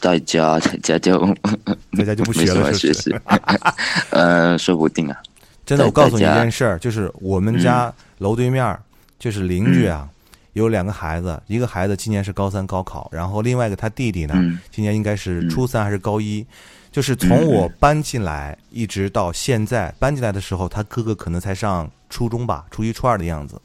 [0.00, 1.34] 在家在家就
[1.96, 2.72] 在家就不学了？
[2.72, 3.14] 学习，
[4.10, 5.16] 呃，说不定啊。
[5.64, 8.80] 真的，我告诉你一件事儿，就是我们家楼对面儿
[9.18, 10.08] 就是邻居啊，
[10.52, 16.46] 有两个孩子，一个孩子今年是高三高考，然后另外一个他弟弟呢，嗯今年应该是嗯初三还是高一。
[16.92, 23.60] 就是从我搬进来一直到现在，搬进来的时候，他哥哥可能才上初中吧，初一初二的样子。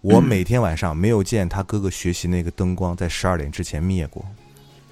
[0.00, 4.24] 我嗯每天晚上没有见他哥哥学习那个灯光在十二点之前灭过，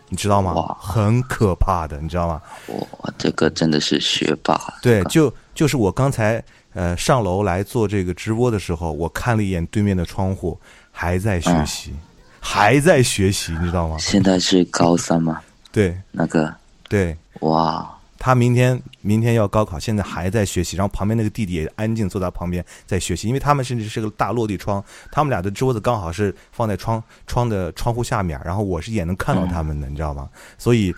[0.08, 0.76] 你知道吗哇？
[0.80, 2.40] 很可怕的，你知道吗？
[2.68, 4.58] 哇，这个真的是学霸。
[4.82, 6.42] 对，就就是我刚才
[6.74, 10.58] 呃上楼来做这个直播的时候，我看了一眼对面的窗户，
[10.90, 11.92] 还在学习，
[12.40, 13.96] 还在学习，你知道吗？
[13.98, 15.40] 现在是高三吗？
[15.70, 16.54] 对那个
[16.88, 30.28] 对，哇，他明天明天要高考，现在还在学习，然后旁边那个弟弟也安静坐在旁边在学习，因为他们甚至是个大落地窗，他们俩的桌子刚好是放在窗窗的窗户下面，然后我是眼能看到他们的，你知道吗？
[30.58, 30.94] 所以。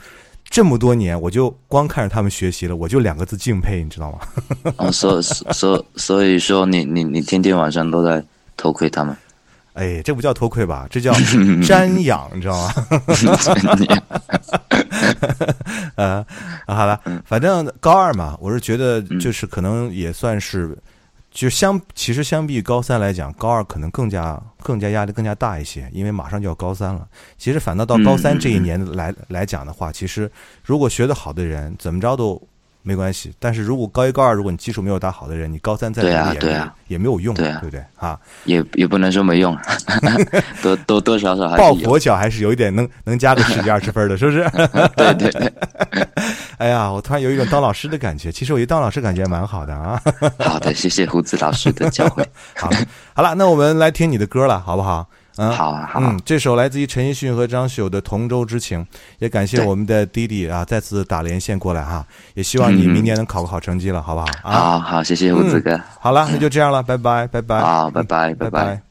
[0.53, 4.19] 这么多年，我就光看着他们学习了，我就两个字敬佩，你知道吗？
[4.79, 8.21] 啊，所所所以说你你你天天晚上都在
[8.57, 9.17] 偷窥他们，
[9.75, 10.89] 哎，这不叫偷窥吧？
[10.91, 11.13] 这叫
[11.63, 12.75] 瞻仰，你知道吗？
[16.01, 16.27] 呃，
[16.67, 20.77] 啊好了，反正高二嘛，我是觉得就是可能也算是，
[21.31, 27.07] 就相其实相比于高三来讲，高二可能更加更加压力更加大一些，因为马上就要高三了。
[27.37, 30.31] 其实反倒到高三这一年来来讲的话，其实
[30.65, 32.41] 如果学得好的人，怎么着都。
[32.83, 38.19] 没关系，但是如果高一高二，如果你基础没有打好的人，你高三再对啊努力也对啊也没有用，对啊对不对啊？
[38.45, 39.57] 也也不能说没用，
[40.63, 41.89] 多多多少少还抱是有。
[41.89, 44.49] 佛脚还是有一点能能加个十几二十分的，是不是？
[44.97, 45.53] 对 对对，
[46.59, 48.33] 哎呀，我突然有一种当老师的感觉。
[48.33, 50.01] 其实我觉得当老师感觉蛮好的啊。
[50.39, 52.25] 好的，谢谢胡子老师的教诲。
[52.57, 52.77] 好了，
[53.15, 55.09] 好了，那我们来听你的歌了，好不好？
[55.41, 56.11] 嗯，好啊好啊。
[56.11, 58.85] 嗯，这首来自于陈奕迅和张学友的《同舟之情》，
[59.19, 64.27] 也感谢我们的弟弟啊，再次打连线过来哈，也希望你嗯明年能考个好成绩了，好不好？
[64.43, 65.81] 啊，好好，谢谢胡子哥。
[65.99, 68.90] 好了，那就这样了，拜拜，拜拜，好，拜拜拜拜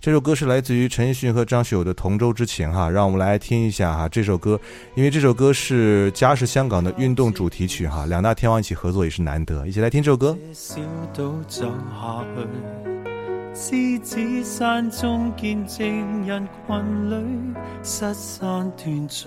[0.00, 4.58] 这首歌是来自于陈奕迅和张学友的《同舟之情》哈，让我们来听一下哈这首歌，
[4.94, 10.38] 因为这首歌是家是香港的运动主题曲哈，两大天王一起合作也是难得，一起来听这首歌。
[10.52, 10.80] 小
[11.12, 12.24] 島走下
[13.52, 19.26] 去，獅子山中見證人群裏失散斷續，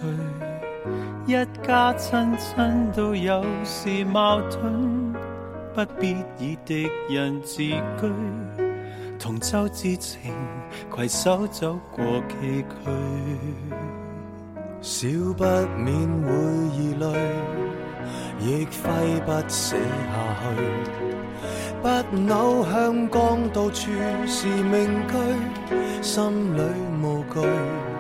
[1.28, 1.34] 一
[1.68, 5.12] 家親親都有時矛盾，
[5.76, 8.61] 不必以敵人自居。
[9.22, 10.34] 同舟之情，
[10.98, 12.90] 携手走过崎岖。
[14.82, 15.08] 少
[15.38, 15.44] 不
[15.78, 16.34] 免会
[16.76, 17.06] 疑虑，
[18.40, 20.48] 亦挥不舍下去。
[21.84, 23.92] 不朽香港到处
[24.26, 25.14] 是名句，
[26.02, 26.62] 心里
[27.04, 27.91] 无惧。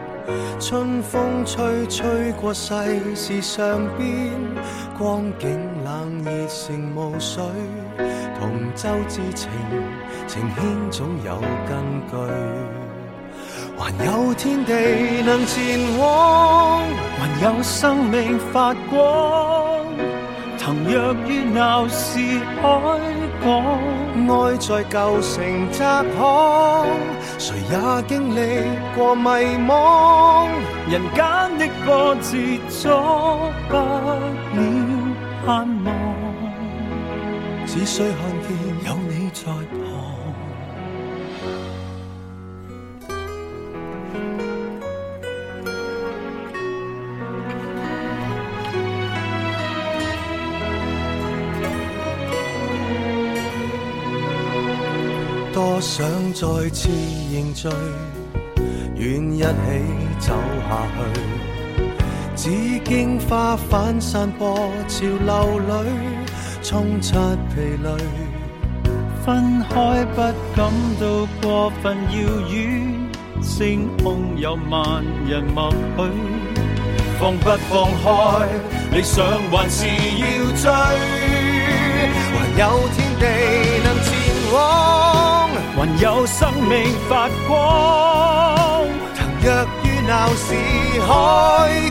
[0.60, 2.74] 春风吹吹过世
[3.16, 4.32] 事上边，
[4.98, 7.44] 光景冷热成雾水，
[8.40, 9.50] 同舟之情，
[10.28, 11.78] 情牵总有根
[12.10, 12.16] 据，
[13.78, 14.74] 还有天地
[15.24, 16.84] 能前往，
[17.18, 19.91] 还有生命发光。
[20.64, 22.20] 曾若于闹市
[22.62, 22.70] 海
[23.44, 23.50] 港，
[24.30, 26.86] 爱在旧城窄巷，
[27.40, 27.74] 谁也
[28.08, 28.40] 经历
[28.96, 29.24] 过迷
[29.68, 30.48] 惘。
[30.88, 31.24] 人间
[31.58, 32.30] 的波折
[32.70, 32.80] 阻
[33.70, 34.60] 不了
[35.44, 35.90] 盼望，
[37.66, 38.48] 只需看见
[38.86, 39.91] 有你在旁。
[55.94, 57.70] 想再次認罪，
[58.96, 59.46] 愿一起
[60.20, 60.34] 走
[60.70, 61.00] 下去。
[62.34, 64.56] 只經花瓣散播
[64.88, 65.84] 潮流裏，
[66.64, 67.20] 沖刷
[67.50, 67.90] 疲累。
[69.26, 70.22] 分开不
[70.56, 72.18] 感到过分遥
[72.50, 73.12] 远，
[73.42, 76.04] 星空有万人默许。
[77.20, 78.48] 放不放开，
[78.96, 80.24] 理想还是要
[80.56, 80.72] 追，
[82.32, 82.62] 还有
[82.96, 83.26] 天地
[83.84, 84.10] 能前
[84.54, 84.56] 往，
[85.82, 88.86] 还有生命发光。
[89.16, 89.50] 腾跃
[89.84, 90.54] 于闹市
[91.08, 91.10] 海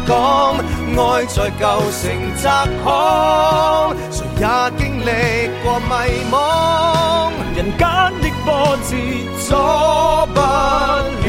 [0.06, 0.54] 港，
[0.96, 2.00] 爱在旧城
[2.40, 2.46] 窄
[2.84, 2.88] 巷，
[4.12, 4.46] 谁也
[4.78, 5.10] 经历
[5.64, 5.90] 过迷
[6.30, 6.32] 惘。
[7.56, 7.82] 人间
[8.22, 8.48] 的波
[8.86, 8.90] 折
[9.40, 9.48] 阻
[10.34, 11.26] 不了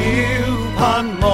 [0.78, 0.80] 盼
[1.20, 1.26] 望。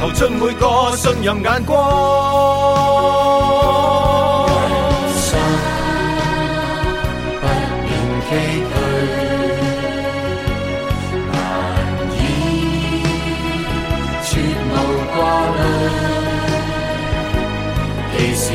[0.00, 3.53] 投進每个信任眼光。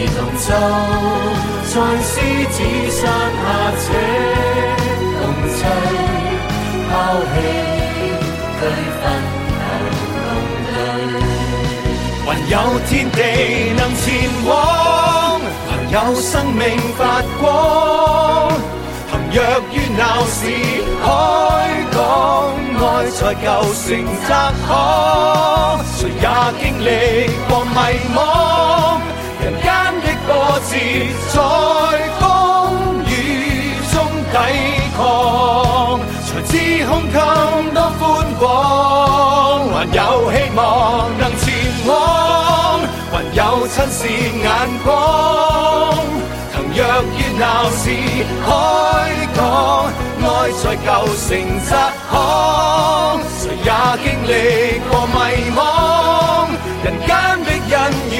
[0.07, 0.47] 同舟
[1.65, 2.11] 在狮
[2.51, 2.57] 子
[2.89, 3.01] 山
[3.39, 3.43] 下，
[3.79, 3.83] 且
[5.19, 5.21] 共
[5.55, 5.61] 聚，
[6.89, 6.91] 抛
[7.33, 7.35] 起
[8.59, 8.61] 俱
[8.99, 9.03] 分
[9.59, 9.61] 斗
[10.15, 10.17] 共
[10.67, 10.67] 对。
[12.25, 12.53] 还有
[12.87, 13.19] 天地
[13.75, 14.05] 能前
[14.45, 14.49] 往，
[15.67, 16.61] 还有生命
[16.97, 16.99] 发
[17.41, 17.43] 光。
[19.11, 19.37] 行若
[19.71, 20.37] 于闹市
[21.03, 21.05] 开
[21.91, 21.97] 港，
[22.79, 23.87] 爱在旧城
[24.27, 24.29] 窄
[24.67, 24.69] 巷，
[25.97, 26.25] 谁也
[26.59, 26.87] 经历
[27.47, 27.75] 过迷
[28.15, 28.17] 茫。
[30.29, 30.37] 人間的波
[30.69, 30.71] 折
[31.33, 31.35] 在
[32.19, 32.21] 风
[33.05, 33.09] 雨
[33.91, 33.95] 中
[34.31, 34.35] 抵
[34.95, 36.51] 抗，才知
[36.85, 37.17] 胸襟
[37.73, 38.01] 多宽
[38.39, 38.41] 广，
[39.73, 39.97] 还有
[40.31, 40.57] 希望
[41.17, 41.43] 能前
[41.87, 41.91] 往，
[43.11, 44.47] 还有親視眼
[44.85, 44.87] 光。
[46.53, 46.77] 騰躍
[47.17, 47.83] 於鬧市
[48.45, 48.47] 开
[49.35, 49.39] 港，
[50.21, 50.25] 爱
[50.61, 51.27] 在旧城
[51.65, 51.71] 窄
[52.11, 52.13] 巷，
[53.39, 53.67] 谁也
[54.03, 54.29] 经历
[54.89, 55.17] 过迷
[55.55, 55.57] 惘。
[56.81, 57.07] 人间
[57.43, 57.77] 的恩
[58.11, 58.15] 怨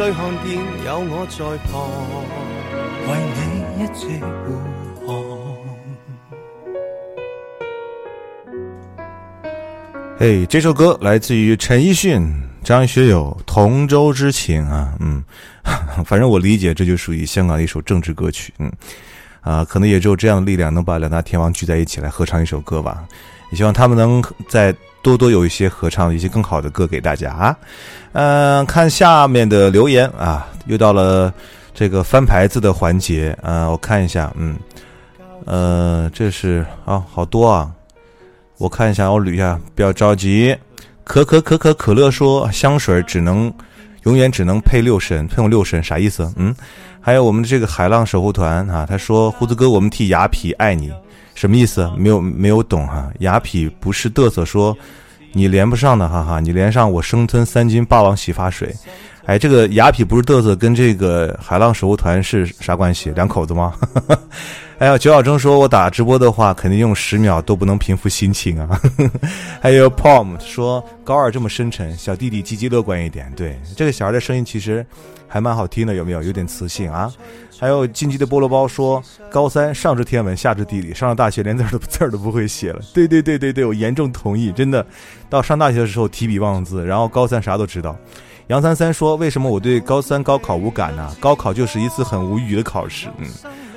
[0.00, 1.90] 只需看見有我在旁，
[3.06, 4.08] 為你一直
[4.46, 4.48] 護
[5.06, 5.08] 航。
[10.18, 12.32] 嘿，这首歌来自于陈奕迅、
[12.64, 15.22] 张学友《同舟之情》啊，嗯，
[16.06, 18.72] 反正我理解这就属于香港的一首政治歌曲，嗯，
[19.42, 23.04] 啊，可能也只有这样的力量能把两大天王聚在一起来合唱一首歌吧。
[23.50, 27.56] 也希望他们能在多多有一些合唱一些更好的歌给大家啊。
[28.12, 31.32] 嗯、看下面的留言啊，又到了
[31.72, 34.56] 这个翻牌子的环节啊，我看一下，嗯，
[35.44, 37.70] 呃，这是啊，好多啊。
[38.58, 40.54] 我看一下，我捋一下，不要着急。
[41.02, 43.52] 可可可可可乐说，香水只能
[44.02, 46.30] 永远只能配六神，配用六神啥意思？
[46.36, 46.54] 嗯，
[47.00, 50.92] 还有我们这个海浪守护团啊，他说胡子哥，我们替雅痞爱你，
[51.40, 51.90] 什么意思？
[51.96, 54.76] 没有没有懂哈、雅痞不是嘚瑟说
[55.32, 58.74] 你连不上的，哈哈，你连上我生吞三斤霸王洗发水。
[59.24, 63.08] 哎，这个雅痞不是嘚瑟，跟这个海浪守护团是啥关系？
[63.12, 63.72] 两口子吗？
[64.78, 68.78] 还有九小征说，我打直播的话，肯定用十秒都不能平复心情啊。
[69.62, 73.32] 还有 Pom 说，高二这么深沉，小弟弟积极乐观一点。
[73.34, 74.84] 对，这个小孩的声音其实
[75.30, 76.20] 还蛮好听的，有没有？
[76.22, 77.10] 有点磁性啊。
[77.58, 82.80] 还有进击的菠萝包说，高三上知天文下知地理，上了大学连字儿都字儿都不会写了。
[82.92, 84.84] 对对对对对，我严重同意，真的，
[85.28, 87.96] 到上大学的时候提笔忘字，然后高三啥都知道。
[88.48, 91.14] 杨三三说：“为什么我对高三高考无感呢？
[91.20, 93.28] 高考就是一次很无语的考试。”嗯，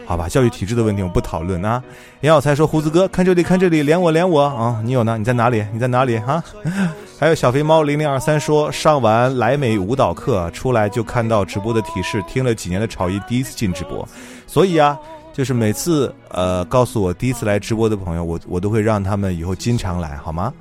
[0.06, 1.82] 好吧，教育体制的问题我们不讨论啊。
[2.22, 4.82] 杨小才说：“胡子哥，看这里，看这里，连我，连我啊！
[4.84, 5.18] 你有呢？
[5.18, 5.66] 你在哪里？
[5.72, 6.18] 你在哪里？
[6.20, 6.44] 哈、
[7.20, 14.08] 还有小肥猫零零二三说：“上完莱美舞蹈课出来就看到直播的提示，听了几年的潮音，第一次进直播，
[14.48, 14.98] 所以啊。”
[15.34, 20.54] 就是每次呃告诉我第一次来直播的朋友，我我都会让他们以后经常来，好吗？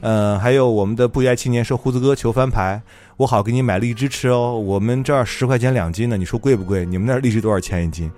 [0.00, 2.80] 呃，还有我们的不爱青年说胡子哥求翻牌，
[3.16, 4.56] 我好给你买荔枝吃哦。
[4.56, 6.86] 我们这儿十块钱两斤呢，你说贵不贵？
[6.86, 8.08] 你们那儿荔枝多少钱一斤？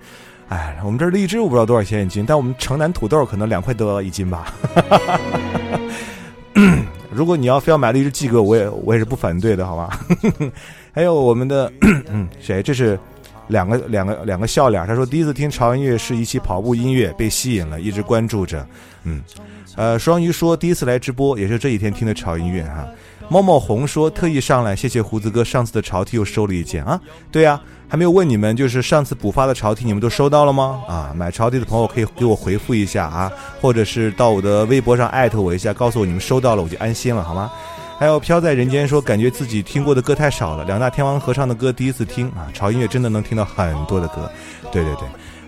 [0.49, 4.53] 哎，我们这荔枝我不知道多少钱一斤，但我们城南土豆可能两块多一斤吧。
[7.11, 9.99] 如果你要非要买荔枝寄给我，也我也是不反对的，好吧？
[10.93, 11.71] 还有我们的
[12.09, 12.61] 嗯谁？
[12.61, 12.99] 这是
[13.47, 14.85] 两个两个两个笑脸。
[14.85, 18.65] 他说第一次听潮音乐是一期跑步音乐，被吸引了，一直关注着。
[19.03, 19.21] 嗯，
[19.75, 22.87] 呃，双鱼说第一次来直播也是这几天听的潮音乐哈。
[23.29, 26.99] 猫猫红说特意上来，谢谢胡子哥，上次的潮 T 又收了一件啊。
[27.31, 30.81] 对呀、还没有问你们，就是上次补发的潮 T 你们都收到了吗？
[30.87, 37.51] 啊，买潮 T 的朋友可以给我回复一下啊，或者是到我的微博上艾特我一下，告诉我你们收到了，我就安心了，好吗？
[37.97, 44.29] 还有飘在人间说，感觉自己听过的歌太少了，两大天王合唱的歌第一次听啊，潮音乐真的能听到很多的歌，
[44.71, 45.07] 对对对，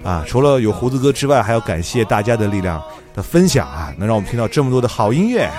[0.10, 2.82] 啊，除了有胡子哥之外，还要感谢大家的力量
[3.14, 5.50] 的分享啊，能让我们听到这么多的好音乐。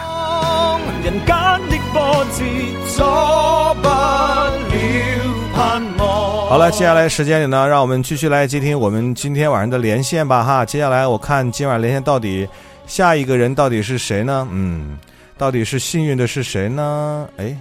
[6.48, 10.64] 好了，接下来时间里呢，让我们继续来接听我们今天晚上的连线吧哈。
[10.64, 12.48] 接下来我看今晚连线到底
[12.86, 14.46] 下一个人到底是谁呢？
[14.52, 14.96] 嗯，
[15.36, 17.28] 到底是幸运的是谁呢？
[17.36, 17.56] 哎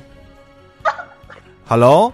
[1.67, 2.13] ，Hello，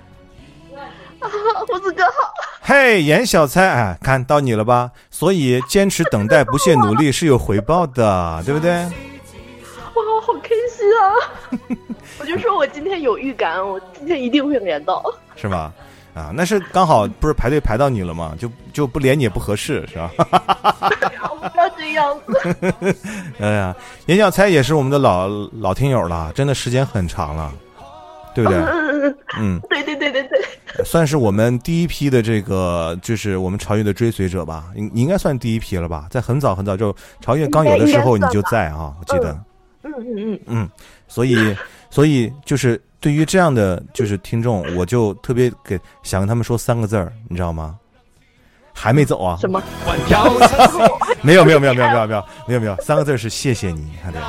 [1.67, 4.89] 胡子哥好，嘿，严小猜，哎，看到你了吧？
[5.09, 8.71] 所以坚持等待、不懈努力是有回报的， 对不对？
[8.71, 11.03] 哇，好开心啊！
[12.17, 15.03] 我就说我今天有预感，我今天一定会连到。
[15.35, 15.71] 是吧？
[16.13, 18.35] 啊，那是刚好不是排队排到你了嘛？
[18.39, 20.11] 就就不连你也不合适，是吧？
[21.51, 22.95] 不要这样子，
[23.39, 25.27] 哎呀，严小猜也是我们的老
[25.59, 27.51] 老听友了，真的时间很长了，
[28.35, 28.59] 对不对？
[28.59, 30.39] 嗯， 嗯，對對對對對，
[30.85, 34.65] 算是我们第一批的这个，就是我们潮越的追随者吧。
[34.75, 36.07] 你你应该算第一批了吧？
[36.11, 39.31] 在很早很早就潮越刚有的时候你就在啊，我记得。
[39.83, 40.69] 嗯嗯嗯，嗯，
[41.07, 41.55] 所以
[41.89, 47.75] 所以就是對於這樣的就是听众，我就特别给想跟他们说三个字儿，你知道吗？
[48.73, 49.35] 还没走啊？
[49.41, 49.61] 什么？
[51.21, 54.19] 没有没有没有没有没有没有没有没有，三个字是谢谢你，看这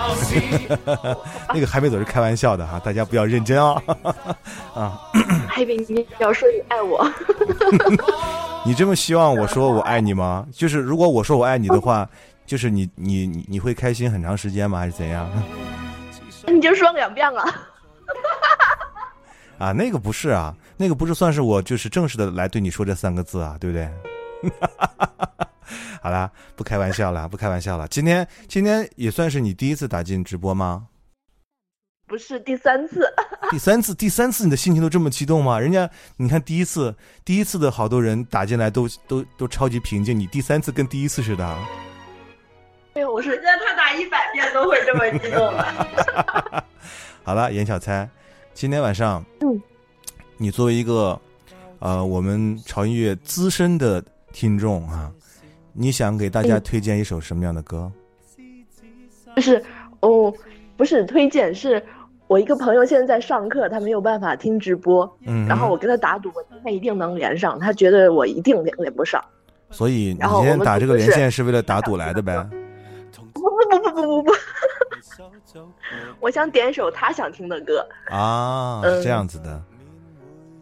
[0.77, 1.19] 个，
[1.55, 3.81] 那个还没走是开玩笑的哈，大家不要认真啊。
[4.75, 5.01] 啊，
[5.47, 7.09] 还以為你要说你爱我，
[8.67, 10.47] 你这么希望我说我爱你吗？
[10.53, 12.09] 就是如果我说我爱你的话，
[12.47, 14.79] 就是你你你你會開心很长时间吗？
[14.81, 15.31] 还是怎样？
[16.49, 17.45] 你就说两遍了。
[19.59, 23.89] 啊，那个不是啊，那个不是算是我就是正式的来对你说这三个字啊，对不对？
[26.03, 27.87] 好啦，不开玩笑了，不开玩笑了。
[27.87, 30.89] 今天今天也算是你第一次打进直播吗？
[32.09, 33.09] 不是第三次，
[33.51, 35.61] 第三次，第三次你的心情都这么激动吗？
[35.61, 36.95] 人家你看第一次，
[37.25, 41.47] 第一次的好多人打进来都都都超级平静，你第三次跟第一次似的。
[42.95, 46.65] 哎呦，我是人家他打一百遍都会这么激动了。
[47.25, 48.09] 好了，严小猜，
[48.53, 49.61] 今天晚上，嗯，
[50.37, 51.19] 你作为一个，
[51.79, 54.03] 呃，我们潮音乐资深的
[54.33, 55.11] 听众啊，
[55.73, 57.91] 你想给大家推荐一首什么样的歌？
[59.37, 59.63] 就是
[60.01, 60.35] 哦，
[60.77, 61.81] 不是推荐，是
[62.27, 69.25] 我一个朋友现在在上课，他没有办法听直播，嗯，然后我跟他打赌，我今天一定能连上，他觉得我一定连连不上。
[69.71, 72.45] 所以你今天打这个连线是为了打赌来的呗？
[73.33, 74.33] 不不不不不不不，
[76.23, 77.85] 我想点一首他想听的歌。
[78.09, 79.63] 啊，嗯这样子的，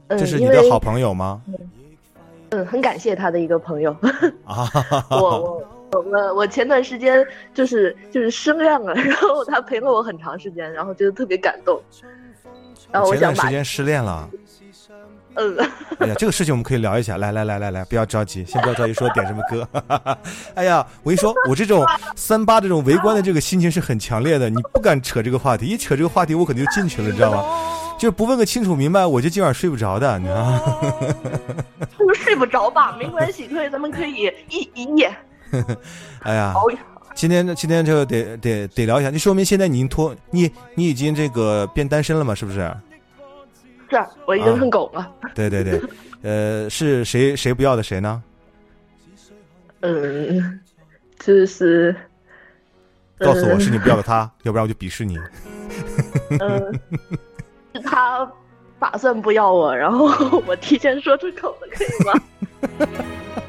[0.08, 1.42] 嗯，這是你的好朋友吗？
[2.48, 3.94] 嗯，很感谢他的一个朋友。
[4.44, 4.66] 啊，
[5.10, 11.78] 我我我我我前段时间就是就是生恋了，然后他陪了我很长时间，然后觉得特别感动。
[12.90, 14.28] 然后我想把前段時間失恋了。
[15.34, 15.56] 嗯，
[16.00, 17.16] 哎呀，这个事情我们可以聊一下。
[17.16, 19.68] 来来来来来，不要着急，先不要着急说点什么歌。
[20.54, 21.84] 哎呀，我跟你說，我这种
[22.16, 27.44] 三八这种围观的这个心情是很强烈的，你不敢扯这个话题，一扯这个话题，我可能就进去了，你知道吗？
[27.98, 30.62] 就是不问个清楚明白，我就今晚睡不着的，你知道吗？
[31.80, 35.14] 他說睡不着吧，没关系，可以，咱们可以一一夜
[36.22, 36.54] 哎呀，
[37.14, 42.34] 今天今天這個得得得聊一下，你说明现在你已经脱你你已经这个变单身了嘛？
[42.34, 42.72] 是不是？
[43.90, 45.12] 是啊，我已经很狗了。
[45.34, 45.82] 对对对，
[46.22, 48.22] 呃，是谁谁不要的谁呢？
[49.80, 50.60] 嗯，
[51.18, 51.94] 就是
[53.18, 55.18] 告诉我是你不要的他，要不然我就鄙视你。
[56.38, 56.80] 嗯，
[57.74, 58.30] 是他
[58.78, 60.06] 打算不要我，然后
[60.46, 63.39] 我提前说出口的，可以嗎？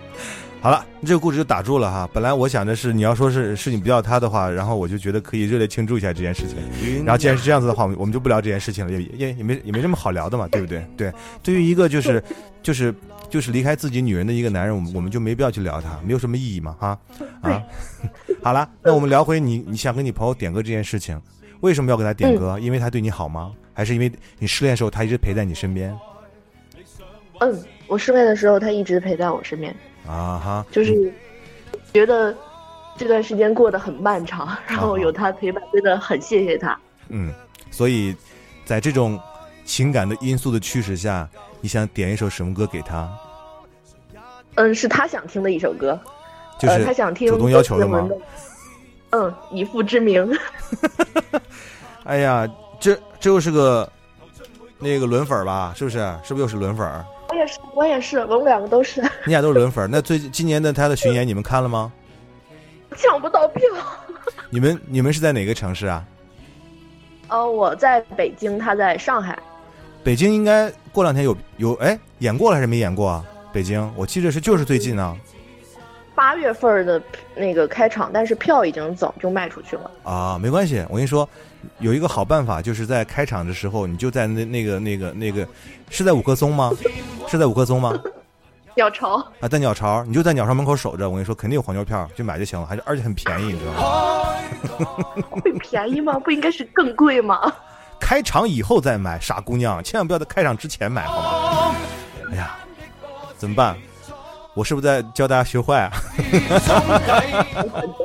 [0.61, 2.07] 好了，这个故事就打住了哈。
[2.13, 7.03] 本来我想的是，你要说是是你不要他的话，然后我就觉得可以热烈庆祝一下这件事情。
[7.03, 10.85] 然后既然是这样子的话，我们我们就不聊这件事情了，也也也没也没什么好聊的嘛，对不对？
[10.95, 12.23] 对，对于一个就是
[12.61, 12.93] 就是
[13.27, 16.99] 就是离开自己女人的一个男人，我们我们就没必要去聊他，没有什么意义嘛，哈
[17.41, 17.63] 啊。
[18.43, 21.19] 好了，那我们聊回你你想跟你朋友点歌这件事情，
[21.61, 22.59] 为什么要给他点歌？
[22.59, 23.51] 因为他对你好吗？
[23.73, 25.97] 还是因为你失恋的时候他一直陪在你身边？
[27.39, 29.75] 嗯，我失恋的时候，他一直陪在我身边，
[30.07, 31.13] 啊哈，就是
[31.93, 32.35] 觉得
[32.97, 36.77] 这段时间过得很漫长，然后有他陪伴，真的很谢谢他。
[37.09, 37.33] 嗯，
[37.69, 38.15] 所以
[38.65, 39.19] 在这种
[39.65, 41.27] 情感的因素的驱使下，
[41.59, 43.09] 你想点一首什么歌给他？
[44.55, 45.97] 嗯，是他想听的一首歌，
[46.59, 48.09] 就是呃，他想听主动要求的吗
[49.11, 50.29] 嗯，以父之名。
[52.03, 52.47] 哎呀，
[52.79, 53.89] 这这又是个
[54.79, 55.73] 那个轮粉儿吧？
[55.75, 55.97] 是不是？
[56.23, 57.05] 是不是又是轮粉儿？
[57.20, 59.87] 我也是，我也是，我们两个都是 你俩都是轮粉儿。
[59.87, 61.91] 那最今年的他的巡演你们看了吗？
[62.95, 63.63] 抢不到票。
[64.49, 66.05] 你们你们是在哪个城市啊？
[67.29, 69.37] 呃，我在北京，他在上海。
[70.03, 73.25] 北京应该过两天有有哎演过了还是没演过啊？
[73.53, 75.15] 北京我记得是就是最近啊
[76.13, 77.01] 八月份的
[77.35, 79.91] 那个开场，但是票已经早就卖出去了。
[80.03, 81.27] 啊没关系，我跟你说
[81.79, 85.47] 有一个好办法，就是在开场的时候你就在那那个那个那个
[85.89, 86.71] 是在五棵松吗？
[87.27, 87.93] 是在五棵松吗？
[88.75, 91.09] 鸟巢，啊，在鸟巢，你就在鸟巢门口守着。
[91.09, 93.81] 我跟你说，肯定有黄牛票，就买就行了，还是而且很便宜，你知道吗？
[95.29, 96.17] 会便宜吗？
[96.19, 97.53] 不应该是更贵吗？
[97.99, 101.75] 开场以后再买，傻姑娘，千万不要在开场之前买，好吗？
[102.31, 102.55] 哎呀，
[103.37, 103.75] 怎么办？
[104.53, 105.91] 我是不是在教大家学坏啊？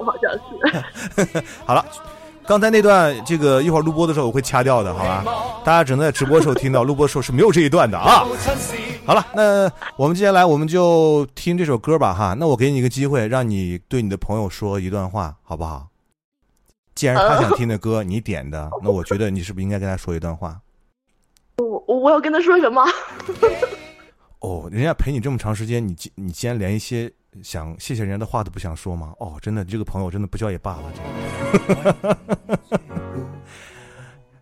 [0.05, 1.45] 好像是。
[1.65, 1.85] 好了，
[2.47, 5.24] 刚才那段这个一会儿录播的时候我会掐掉的，好吧？
[5.64, 8.24] 大家只能在直播的时候听到，录播的时候是没有这一段的啊。
[9.05, 12.34] 好了，那我们接下来我们就听这首歌吧，哈。
[12.38, 15.88] 那我给你一个机会，让你对你的朋友说一段话，好不好？
[16.94, 20.61] 既然是他想听的歌，你点的，那我觉得你是不是应该跟他说一段话？
[21.59, 22.82] 我我我要跟他说什么？
[24.40, 27.11] 哦，人家陪你这么长时间，你竟你竟然连一些
[27.43, 29.12] 想谢谢人家的话都不想说吗？
[29.18, 32.18] 哦，真的，这个朋友真的不交也罢了，真的，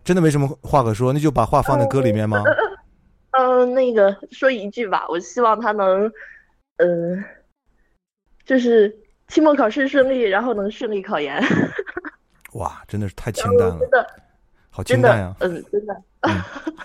[0.03, 2.43] 真的没什么话可说，那就把话放在歌里面吗？
[3.37, 6.09] 嗯、那个说一句吧，我希望他能，
[6.77, 7.23] 嗯、
[8.45, 8.95] 就是
[9.27, 11.43] 期末考试顺利，然后能顺利考研。
[12.53, 14.07] 哇，真的是太清淡了真，的
[14.69, 16.01] 好清淡呀！，嗯，真的。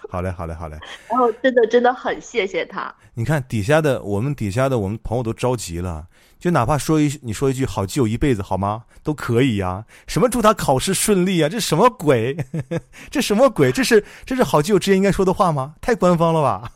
[0.09, 0.76] 好嘞，好嘞，好嘞。
[1.09, 2.93] 然后真的真的很谢谢他。
[3.14, 6.07] 你看底下的我们底下的我们朋友都着急了，
[6.38, 8.84] 就哪怕说一你说一句好基友一辈子好吗？
[9.03, 11.49] 都可以呀、什么祝他考试顺利啊？
[11.49, 12.36] 这什么鬼？
[13.11, 13.70] 这什么鬼？
[13.72, 15.74] 这是这是好基友之间应该说的话吗？
[15.80, 16.70] 太官方了吧？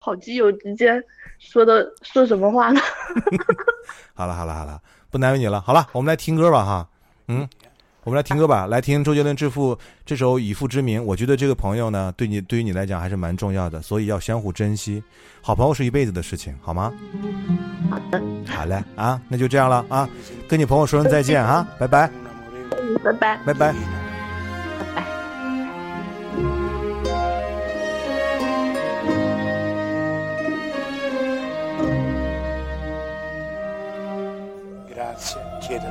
[0.00, 1.02] 好基友之间
[1.38, 2.80] 说的说什么话呢？
[4.14, 5.60] 好了好了好了，不难为你了。
[5.60, 6.88] 好了，我们来听歌吧哈。
[7.28, 7.48] 嗯，
[8.02, 9.76] 我们来听歌吧，来听周杰伦《致富》
[10.06, 11.00] 这首《以父之名》。
[11.04, 15.02] 我觉得这个朋友呢，对你对于你来讲还是蛮重要的，所以要相互珍惜。
[15.42, 16.92] 好朋友是一辈子的事情，好吗？
[17.90, 20.08] 好的，好嘞啊，那就这样了啊，
[20.48, 22.10] 跟你朋友说声再见啊，拜拜，
[22.78, 23.36] 嗯，拜拜。
[23.44, 23.72] 拜拜。
[23.72, 23.74] 拜拜。
[34.88, 35.90] Grazie, chiedo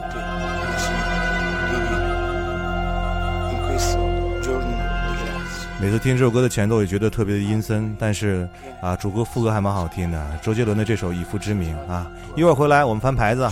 [5.81, 8.45] 每次听这首歌的前奏也觉得特别的阴森，但是
[8.81, 10.37] 啊，主歌副歌还蛮好听的。
[10.41, 12.05] 周杰伦的这首《以父之名》啊，
[12.35, 13.49] 一会儿回来我们翻牌子。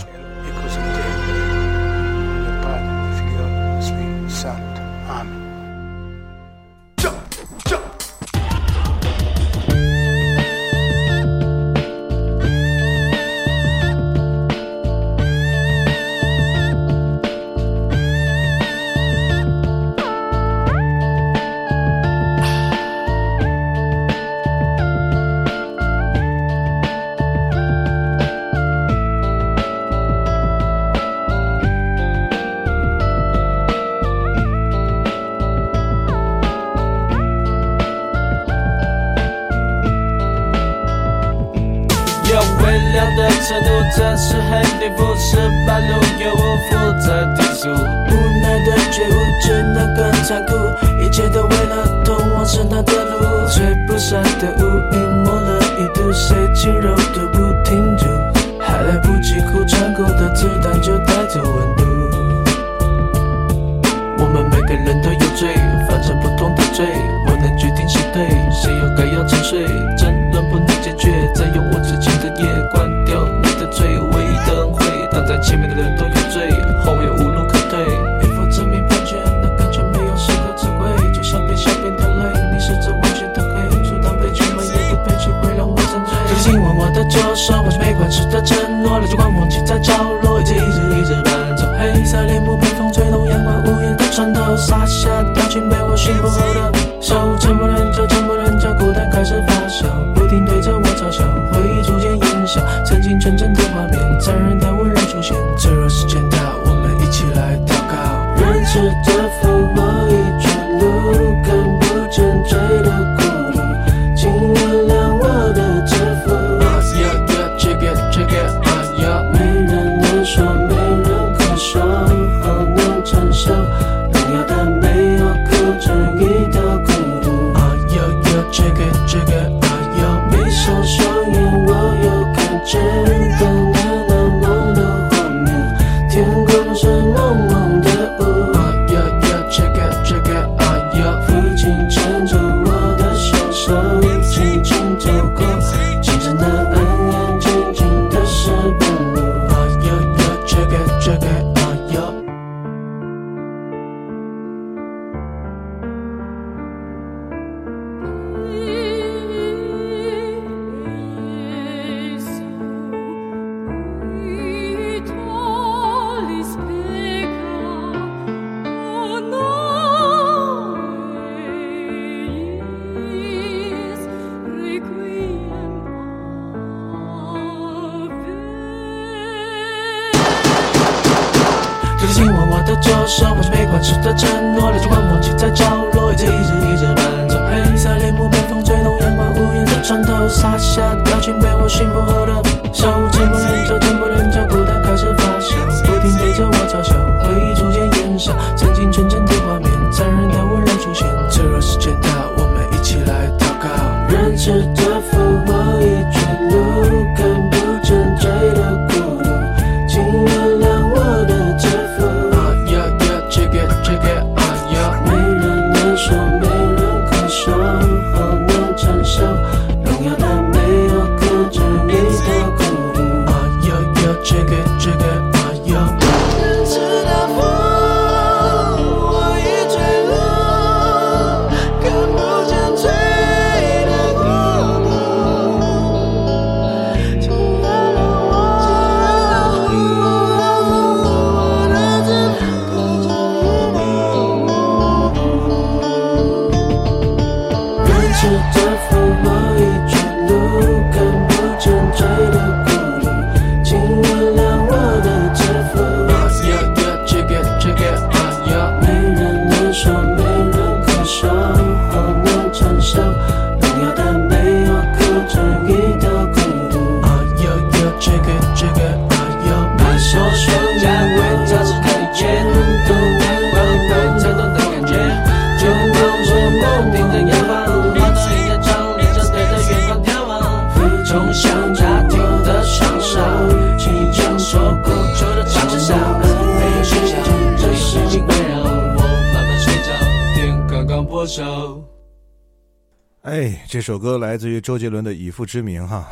[293.88, 296.06] 首歌来自于周杰伦的《以父之名》哈。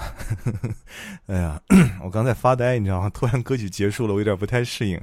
[1.29, 1.61] 哎呀，
[2.03, 3.11] 我刚才发呆，你知道吗？
[3.13, 4.99] 突然歌曲结束了，我有点不太适应。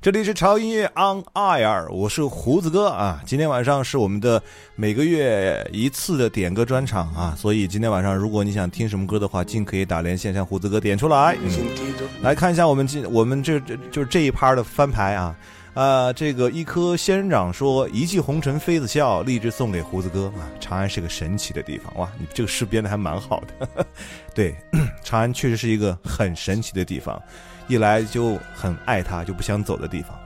[0.00, 3.20] 这里是潮音乐 on air，我是胡子哥啊。
[3.26, 4.42] 今天晚上是我们的
[4.76, 11.36] 每个月一次的点歌专场啊，所以今天晚上如果你想听什么歌的话，尽可以打连线向胡子哥点出来。
[12.22, 15.36] 来看一下我们今我们这这就是这一趴的翻牌啊。
[15.76, 20.48] 啊，这个一颗仙人掌说：“一骑红尘妃子笑，立志送给胡子哥啊！
[20.58, 23.86] 长安是个神奇的地方哇，你这个诗编的还蛮好的。
[24.34, 24.56] 对，
[25.04, 27.22] 长安确实是一个很神奇的地方，
[27.68, 30.18] 一来就很爱他，就不想走的地方。”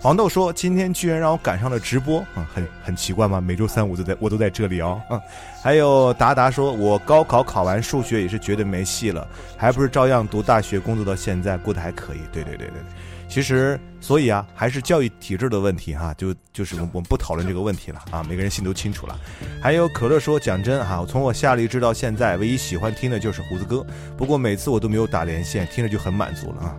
[0.00, 3.38] 黄豆说：“今天居然让我赶上了直播啊，很很奇怪吗？
[3.38, 4.98] 每周三五都在我都在这里哦。
[5.10, 5.20] 啊”
[5.62, 9.28] 还有达达说：“我高考考完数学也是觉得没戏了，
[9.58, 12.82] 还不是照样读大学，工作到现在过得还可以。”对对对对对。
[13.30, 19.16] 其实，所以啊，还是教育体制的问题哈，就就是我们不讨论这个问题了啊，每个人心都清楚了。
[19.62, 26.76] 还有可乐说，讲真哈，我从我下离职到现在，唯一喜欢听的就是胡子哥，不过每次我都没有打连线，听着就很满足了啊。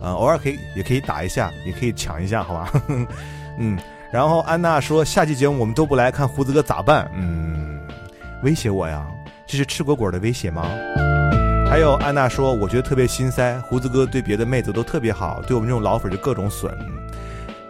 [0.00, 2.82] 啊，偶尔可以也可以打一下，也可以抢一下，好吧？
[3.60, 3.78] 嗯。
[4.10, 7.08] 然后安娜说，下期节目我们都不来看胡子哥咋办？
[7.14, 7.78] 嗯，
[8.42, 9.06] 威胁我呀？
[9.46, 10.68] 这是吃果果的威胁吗？
[11.70, 16.76] 还有安娜说，我觉得特别心塞，胡子哥对别的妹子都特别好，对我们这种老粉就各种损。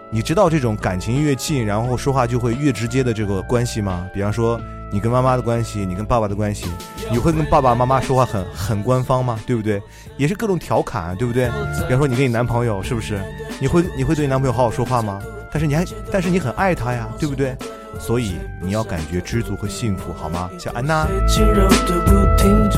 [0.09, 4.09] 你知道这种感情越近，然后说话就会越直接的这个关系吗？
[4.15, 4.59] 比方说
[4.91, 6.65] 你跟妈妈的关系，你跟爸爸的关系，
[7.11, 9.39] 你会跟爸爸妈妈说话很很官方吗？
[9.47, 9.79] 对不对？
[10.17, 11.51] 也是各种调侃，对不对？
[11.87, 13.21] 比方说你跟你男朋友是不是？
[13.61, 15.21] 你会你会对你男朋友好好说话吗？
[15.51, 17.57] 但是你还但是你很爱他呀，对不对？
[17.99, 20.49] 所以你要感觉知足和幸福，好吗？
[20.59, 21.07] 小安娜。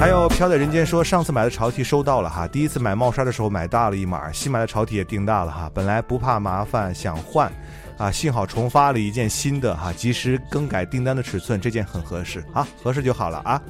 [0.01, 5.71] 还有飘在人间说，上次买的潮 T 收到了哈，第一次买帽衫的时候买大了一码，新买的潮 T 也订大了哈。
[5.75, 7.53] 本来不怕麻烦想换，
[7.99, 13.61] 啊，幸好重发了一件新的哈，及时更改订单的尺寸，这件很合适啊，合适就好了啊。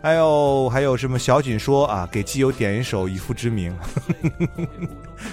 [0.00, 3.76] 还有还有什么小锦说啊，给基友点一首《以父之名》。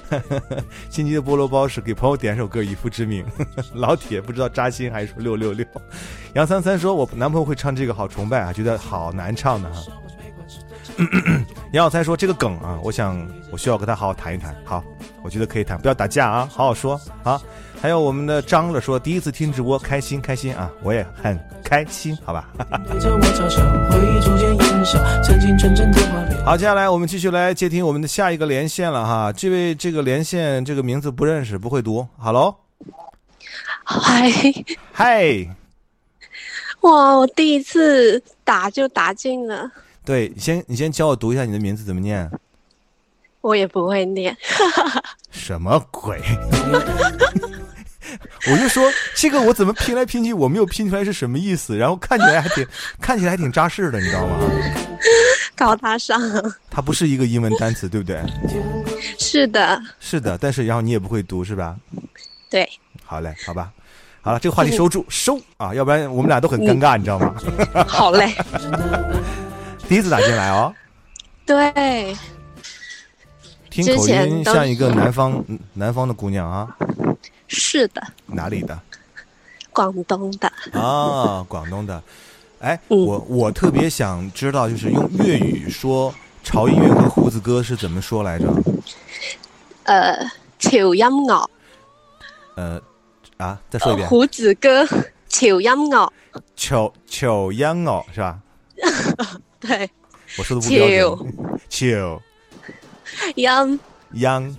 [0.89, 3.25] 心机的菠萝包是给朋友点一首歌《以父之名》，
[3.73, 5.65] 老铁不知道扎心还是说六六六。
[6.33, 9.81] 杨三三说，我男朋友会唱这个，好崇拜啊，觉得好难唱的哈。
[11.73, 14.55] 杨小三说这个梗啊，我想我需要跟他好好谈一谈。
[14.63, 14.83] 好，
[15.21, 17.39] 我觉得可以谈，不要打架啊，好好说啊。
[17.85, 22.49] 还有我们的张了说，第一次听直播，开心开心啊，我也很开心，好吧。
[26.43, 29.31] 好，接下来我们继续来接听我们的下一个连线了哈。
[29.31, 32.07] 这位这个连线这个名字不认识，不会读。
[32.17, 32.57] Hello，
[33.83, 34.31] 嗨，
[34.91, 35.55] 嗨，
[36.81, 37.19] 哇！
[37.19, 39.69] 我第一次打就打进了，
[40.03, 42.31] 对你先你先教我读一下你的名字怎么念？
[43.41, 44.35] 我也不会念。
[45.29, 46.19] 什么鬼？
[48.51, 52.67] 我就说这个我怎么拼来拼去，我没有拼出来是什么意思，然后看起来还挺
[53.01, 54.37] 看起来还挺扎实的，你知道吗？
[55.55, 56.19] 高大上，
[56.69, 58.21] 它不是一个英文单词，对不对？
[59.19, 61.75] 是的，是的，但是然后你也不会读是吧？
[62.49, 62.67] 对，
[63.05, 63.71] 好嘞，好吧，
[64.21, 67.35] 好了，这个话题收住收啊，要不然我们俩都很尴尬，你知道吗？
[67.87, 68.33] 好嘞。
[69.87, 70.73] 第一次打进来哦，
[71.45, 72.15] 对，
[73.83, 76.77] 听口音像一个南方南方的姑娘啊，
[77.47, 78.79] 是的，哪里的？
[79.73, 80.47] 广东的。
[80.79, 82.01] 啊，广东的。
[82.59, 88.47] 哎，嗯我我特别想知道，就是用粤语说潮音乐和胡子哥是怎么说来着？
[89.83, 90.25] 呃，
[90.57, 91.49] 潮音乐，
[92.55, 92.81] 呃，
[93.35, 94.85] 啊，再说一遍，胡子哥，
[95.27, 96.11] 潮音乐，
[96.55, 98.39] 潮潮音乐是吧？
[99.59, 99.89] 对，
[100.37, 101.35] 我说的不标准。
[101.69, 102.21] 潮
[103.35, 103.79] 音
[104.13, 104.57] 音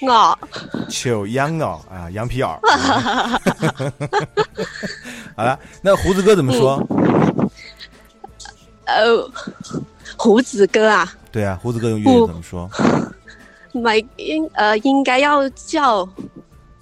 [0.00, 0.36] 樂，
[0.90, 2.58] 潮音樂啊，羊皮袄。
[5.36, 6.82] 好了，那胡子哥怎么说？
[8.86, 9.30] 呃，
[10.16, 12.68] 胡子哥啊，对啊，胡子哥用粤语怎么说？
[13.72, 16.08] 唔係 應呃应该要叫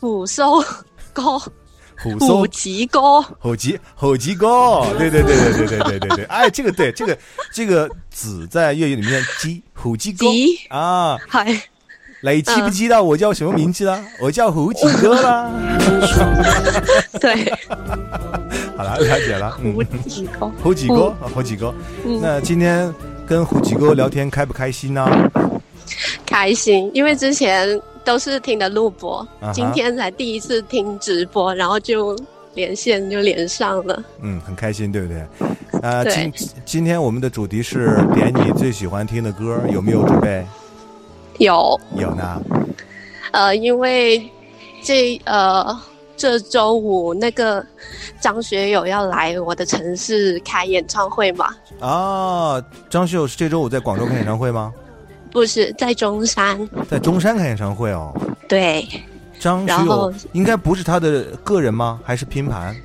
[0.00, 0.64] 胡鬚
[1.12, 1.22] 哥，
[2.02, 7.16] 胡胡鬚子哥，虎吉虎吉哥，对对对对对对对对对， 哎，这个对这个
[7.52, 10.26] 这个子在粤语里面鸡虎鸡哥。
[10.68, 11.60] 啊，係
[12.24, 14.00] 你知不知道我叫什么名字啦？
[14.20, 15.50] 我叫胡吉哥啦。
[17.20, 17.52] 对，
[18.76, 19.58] 好了，了解了。
[19.62, 19.74] 嗯。
[19.74, 21.74] 胡子哥，胡吉哥，啊胡吉哥。
[22.04, 22.20] 嗯。
[22.22, 22.92] 那今天
[23.26, 25.04] 跟胡吉哥聊天开不开心呢？
[26.26, 32.16] 開心，因为之前都是听的录播啊今天才第一次听直播，然后就
[32.54, 34.02] 连线就连上了。
[34.20, 35.26] 嗯，很开心，对不对？
[35.82, 36.32] 呃，今
[36.64, 40.46] 今天我们的主题是点你最喜欢听的歌，有没有准备？
[41.38, 42.42] 有有呢。
[43.32, 44.30] 呃，因为
[44.82, 45.76] 这呃
[46.16, 47.64] 这周五那个
[48.20, 54.72] 张学友要来我的城市开演唱会嘛，啊，张学友是这周五在广州开演唱会吗？
[55.32, 58.14] 不是在中山，在中山开演唱会哦。
[58.46, 58.86] 对，
[59.40, 61.98] 张学友应该不是他的个人吗？
[62.04, 62.76] 还是拼盘？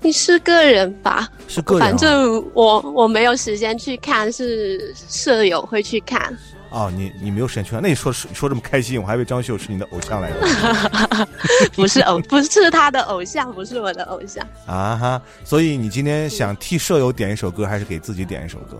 [0.00, 1.28] 你是个人吧？
[1.48, 1.84] 是个人、哦。
[1.84, 6.32] 反正我我没有时间去看，是舍友会去看。
[6.70, 11.26] 哦，你你没有时间去看，那你说说这么开心，我还以为张学友是你的偶像来着。
[11.74, 14.46] 不是偶，不是他的偶像，不是我的偶像。
[14.66, 18.78] 啊哈，所以你今天想替舍友点一首歌，还是给自己点一首歌？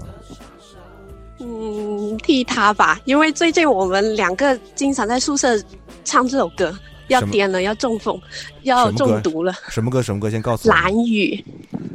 [1.39, 5.63] 嗯，替他吧，因为最近我们两个经常在宿舍
[6.05, 6.77] 唱这首歌，
[7.09, 8.19] 要什么点了，要中风，
[8.63, 9.53] 要中毒了。
[9.69, 10.03] 什么歌？
[10.03, 10.31] 什么歌？
[10.31, 10.75] 先告诉我。
[10.75, 11.45] 蓝雨，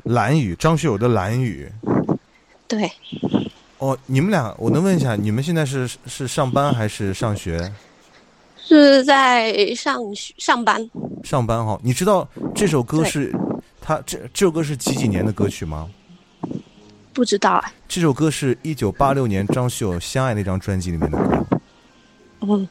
[0.03, 1.67] 蓝雨，张学友的蓝雨。
[2.67, 2.91] 对，
[3.79, 7.71] 哦，你们俩，我能问一下，你们现在是是上班还是上学？
[8.63, 10.89] 是在上学上班。
[11.23, 13.33] 上班哈、你知道这首歌是
[13.81, 15.89] 他这这首歌是几几年的歌曲吗？
[17.14, 21.45] 不知道啊，这首歌是一九八六年张学友《相爱》那张专辑里面的歌，
[22.41, 22.68] 嗯，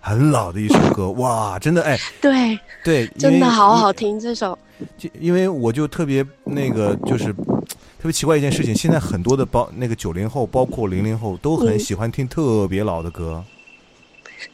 [0.00, 4.58] 很老的一首歌，哇，真的哎，对，对，真的好好听这首。
[4.96, 13.44] 就因为我就特别那个，就是特别奇怪一件事情，现在很多的包那个九零后，包括零零后，都很嗯喜欢听特别老的歌。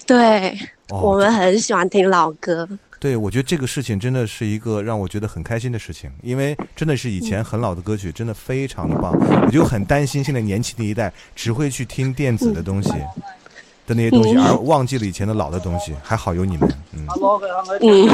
[0.07, 0.51] 对，
[0.91, 2.69] 哦我们很喜欢听老歌。
[3.05, 9.13] 对，我觉得这个事情真的是一个让我觉得很开心的事情，因为真的是以前很老的歌曲，真的非常的棒。
[9.45, 12.89] 我就很担心现在年轻的一代只会去听电子的东西
[13.87, 15.93] 的那些东西，嗯而忘记了以前的老的东西。
[16.03, 17.07] 还好有你们，嗯，
[17.83, 18.09] 嗯，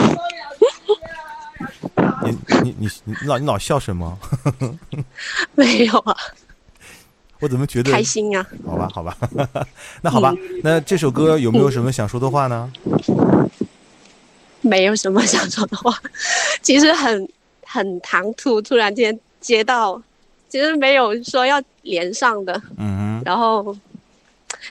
[2.27, 4.19] 你你你你老你老笑什么？
[5.55, 6.17] 没有啊，
[7.39, 8.45] 我怎么觉得开心啊。
[8.67, 9.17] 好吧，好吧，
[10.03, 10.35] 那好吧，
[10.65, 12.73] 那这首歌有没有什么想说的话呢？
[14.61, 15.97] 没有什么想说的话，
[16.63, 17.29] 其实很
[17.67, 20.01] 很唐突，突然间接到，
[20.49, 23.77] 其实没有说要连上的，嗯然后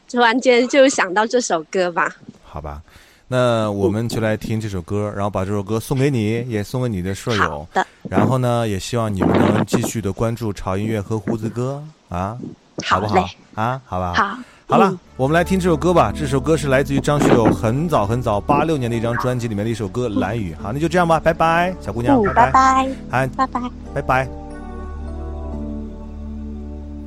[0.10, 2.16] 突然间就想到这首歌吧。
[2.44, 2.82] 好吧，
[3.28, 7.42] 那我们就来听这首歌，然后把这首歌送给你，也送给你的舍友。
[7.42, 7.68] 好。
[7.74, 12.38] 的，然后呢，也希望你们能继续的关注潮音乐和胡子哥啊，
[12.84, 13.26] 好不好嘞？
[13.56, 14.14] 啊，好吧。
[14.16, 14.38] 好，
[14.70, 16.14] 好了，嗯我们来听这首歌吧。
[16.16, 20.54] 这首歌是来自于张学友很早很早八六年的一张专辑里面的一首歌《蓝雨》。
[20.62, 23.62] 好，那就这样吧，拜拜，小姑娘，嗯，拜拜，拜，哎，拜拜。
[23.96, 24.26] 拜拜。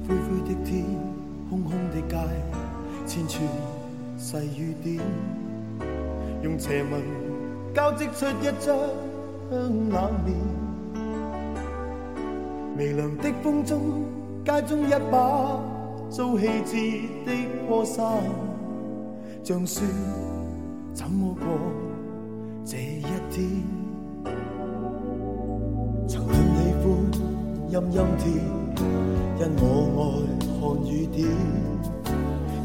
[0.09, 0.85] 灰灰的天，
[1.49, 2.17] 空空的街，
[3.07, 3.41] 千串
[4.19, 5.01] 细雨點，
[6.43, 7.01] 用斜紋
[7.73, 8.77] 交織出一張
[9.89, 10.35] 冷面。
[12.77, 14.05] 微涼的風中，
[14.45, 15.61] 街中一把
[16.15, 16.77] 遭棄置
[17.25, 17.33] 的
[17.67, 18.05] 破衫，
[19.43, 19.83] 像說
[20.93, 21.47] 怎麼過
[22.67, 23.65] 這一天。
[26.07, 26.85] 曾很喜歡
[27.71, 28.23] 陰陰天。
[29.41, 29.65] 因我
[29.97, 30.05] 愛
[30.61, 31.19] 看雨點，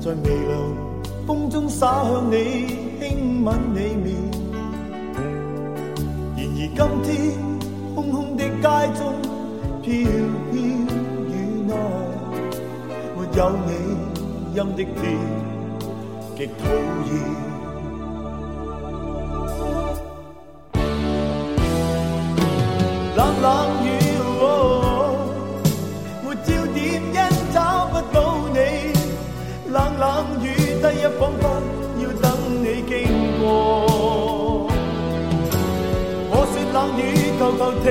[0.01, 0.51] 在微涼
[1.25, 2.35] 風中灑向你，
[2.99, 3.01] 輕
[3.45, 4.05] 吻你面。
[6.35, 7.09] 然而今天
[7.95, 9.01] 空空的街中，
[9.81, 9.87] 飘
[10.51, 10.55] 飘雨
[11.65, 11.73] 內，沒
[13.37, 13.71] 有你，
[14.55, 14.97] 陰的天
[16.35, 16.59] 極討
[17.05, 17.07] 厭。
[23.15, 23.45] 冷冷
[23.85, 23.87] 雨。
[24.39, 24.41] 哦
[26.25, 27.17] 沒焦点，因
[27.53, 27.55] 找
[27.91, 28.17] 不到
[28.55, 28.57] 你。
[29.69, 30.03] 冷冷
[30.41, 30.45] 雨
[30.81, 31.43] 低一彷彿
[32.01, 32.25] 要等
[32.63, 32.91] 你经
[33.39, 33.45] 过。
[36.31, 36.99] 我说冷雨，
[37.37, 37.87] 求求停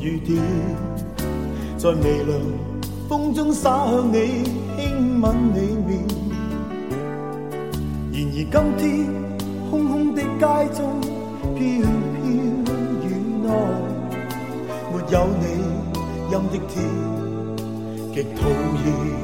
[0.00, 0.34] 雨蝶，
[1.76, 2.40] 在微凉
[3.06, 4.44] 风中洒向你，
[4.78, 5.90] 轻吻你面。
[8.10, 9.06] 然而今天
[9.70, 10.44] 空空的街
[10.74, 11.00] 中，
[11.54, 12.24] 飘飘
[13.04, 13.06] 雨
[13.44, 13.46] 落，
[14.90, 15.44] 没有你，
[16.32, 16.72] 阴的天
[18.14, 19.19] 极讨厌。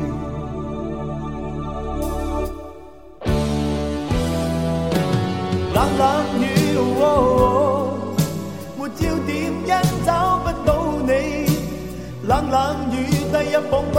[13.48, 13.96] 一彷彿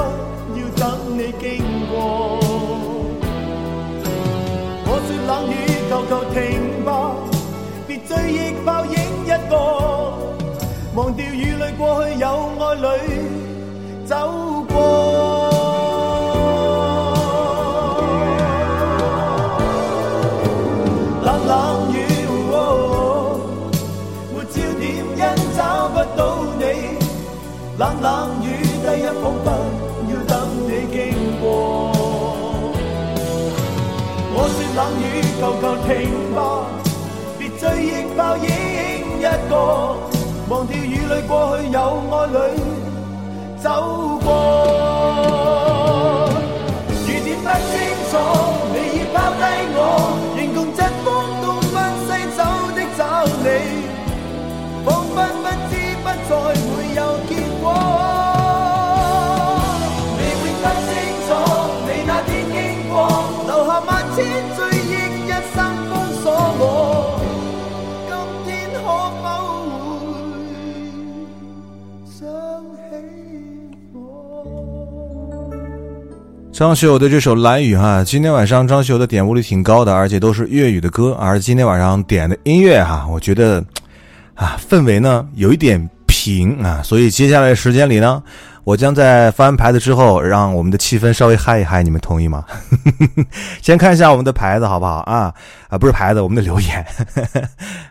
[0.55, 0.83] 要等
[1.17, 1.45] 你經
[1.89, 1.95] 過。
[4.85, 5.53] 我說冷雨，
[5.89, 6.35] 求求停
[6.85, 6.89] 吧，
[7.87, 8.95] 別追憶泡影
[9.25, 9.53] 一個，
[10.95, 12.25] 忘掉雨里過去有
[12.59, 12.85] 愛侶
[14.05, 14.11] 走
[14.67, 14.75] 過。
[21.23, 21.55] 冷冷
[21.93, 21.95] 雨，
[22.51, 22.55] 哦
[24.33, 25.21] 沒焦點，因
[25.55, 25.59] 找
[25.89, 26.19] 不到
[26.59, 26.61] 你
[29.47, 30.31] 不要等
[30.67, 30.95] 你经
[31.39, 31.45] 过。
[34.33, 35.05] 我说冷雨，
[35.39, 35.89] 求求停
[36.35, 36.37] 吧，
[37.39, 38.45] 别追忆泡影
[39.19, 39.51] 一个，
[40.49, 41.75] 忘掉雨里过去有
[42.11, 42.35] 爱侣
[43.61, 43.65] 走
[44.23, 44.76] 过。
[76.57, 83.63] 张学友的这首《蓝雨》哈，今天晚上张学友的点播率挺高的，而且都是粤语的歌，而今天晚上点的音乐哈，我觉得
[84.34, 88.23] 啊氛围呢有一点平啊，所以接下来时间里呢，
[88.63, 92.43] 我将在翻牌子之后，让我们的气氛稍微嗨一嗨，你们同意吗？
[93.61, 95.31] 先看一下我们的牌子好不好啊？
[95.69, 96.85] 啊，不是牌子，我们的留言，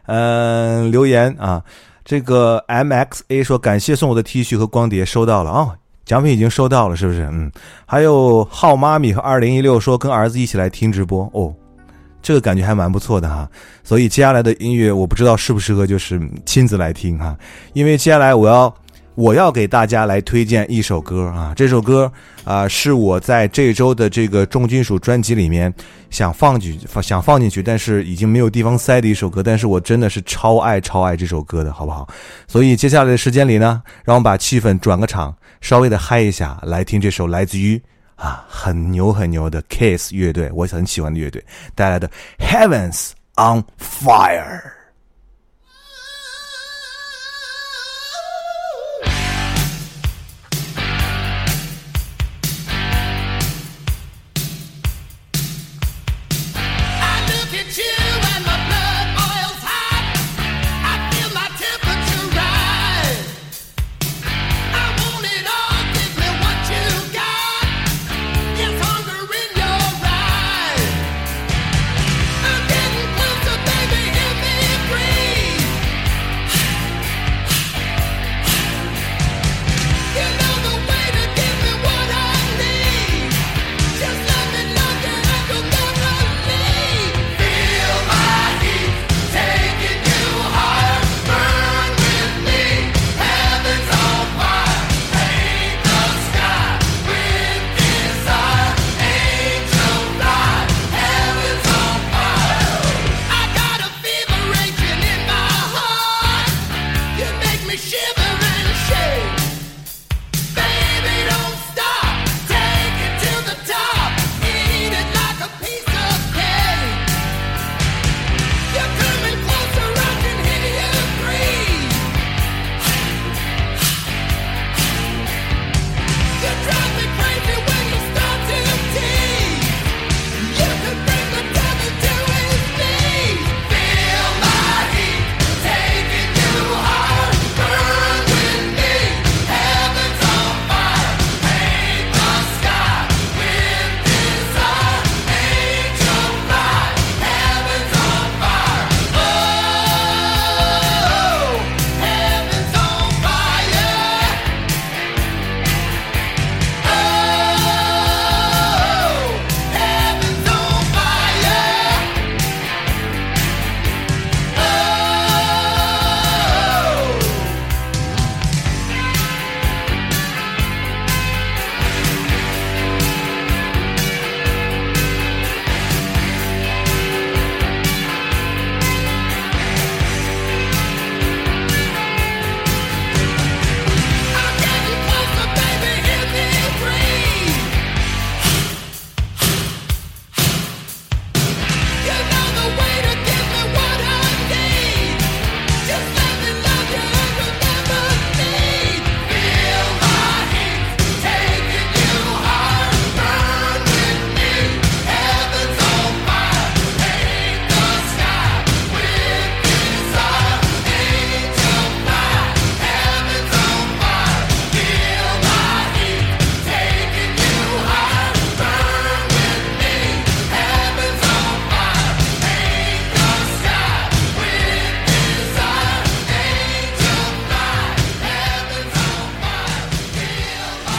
[0.06, 1.62] 嗯、 留言啊，
[2.04, 5.68] 这个 M X A 说感谢送我的 T 恤和光碟，收到了啊。
[6.06, 7.28] 奖品已经收到了，是不是？
[7.30, 7.50] 嗯，
[7.84, 11.52] 还有浩妈咪和二零一六说跟儿子一起来听直播哦，
[12.22, 13.46] 这个感觉还蛮不错的哈。
[13.82, 17.36] 所以接下来的音乐我不知道适不适合就是亲自来听哈，
[17.72, 18.72] 因为接下来我要
[19.16, 22.10] 我要给大家来推荐一首歌啊，这首歌
[22.44, 25.72] 啊、是我在这周的这个重金属专辑里面
[26.10, 32.06] 想放进想放进去，但是已经没有地方塞的一首歌，但是我真的是超爱超爱这首歌的，好不好？
[32.46, 37.82] 所以接下来的时间里呢，让我们把气氛转个场，稍微的嗨一下，来听这首来自于
[38.16, 41.42] 啊很牛很牛的 Kiss 乐队，我很喜欢的乐队
[41.74, 44.44] 带来的《Heavens on Fire》。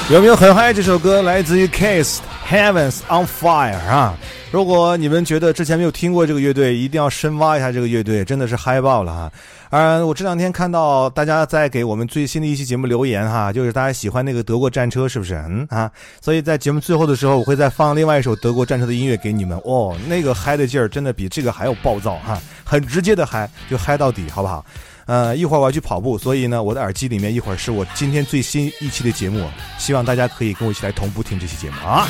[0.10, 0.72] 有没有很嗨？
[0.72, 4.18] 这首歌来自于 Kiss Heavens on Fire 啊！
[4.52, 9.78] 如果你们觉得之前没有听过这个乐队，一定要深挖一下这个乐队，真的是嗨爆了哈！
[9.78, 15.36] 啊，我这两天看到大家在给我们最新的一期节目留言哈，就是大家喜欢那个德国战车是不是？
[15.50, 24.66] 嗯啊，所以在节目最后的时候，我会再放另外一首德国战车的音乐给你们哦，那个嗨的劲儿真的比这个还要暴躁哈，很直接的嗨，就嗨到底，好不好？
[25.08, 32.06] 呃，一会儿我要去跑步，所以呢，我的耳机里面一会儿是我今天最新一期的节目，希望大家可以跟我一起来同步听这期节目啊。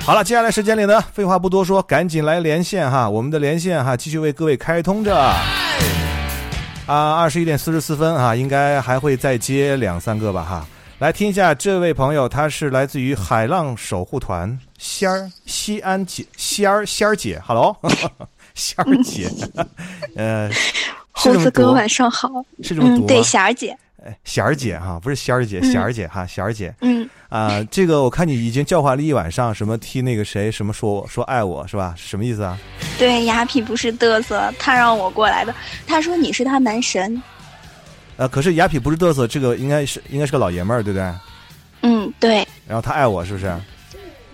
[0.00, 5.16] 好了，接下来时间里呢，废话不多说，赶紧来连线哈，我们的连线哈，继续为各位开通着。
[6.86, 10.66] 啊，二十一点四十四分啊，应该还会再接两三个吧哈。
[10.98, 17.76] 来听一下这位朋友，他是来自于海浪守护团仙儿西安姐仙儿仙儿姐，Hello，
[18.54, 19.28] 仙儿姐，
[20.16, 20.50] 呃，
[21.12, 22.28] 胡子哥晚上好，
[22.62, 25.72] 是这么读嗯，对，吗霞儿姐，哎仙儿姐哈，不是仙儿姐，嗯。
[25.72, 27.08] 仙儿姐哈，仙儿姐，嗯。
[27.28, 31.94] 啊、这个我看你已经叫唤了一晚上，什么替那个谁什么说说爱我是吧？
[31.96, 32.58] 什么意思啊？
[32.98, 35.54] 对，雅痞不是嘚瑟，他让我过来的，
[35.86, 37.20] 他说你是他男神，
[38.16, 41.14] 呃，可是雅痞不是嘚瑟，这个应该是应该是个老爷们儿，对不对？
[41.84, 42.46] 嗯，对。
[42.66, 43.56] 然后他爱我是不是？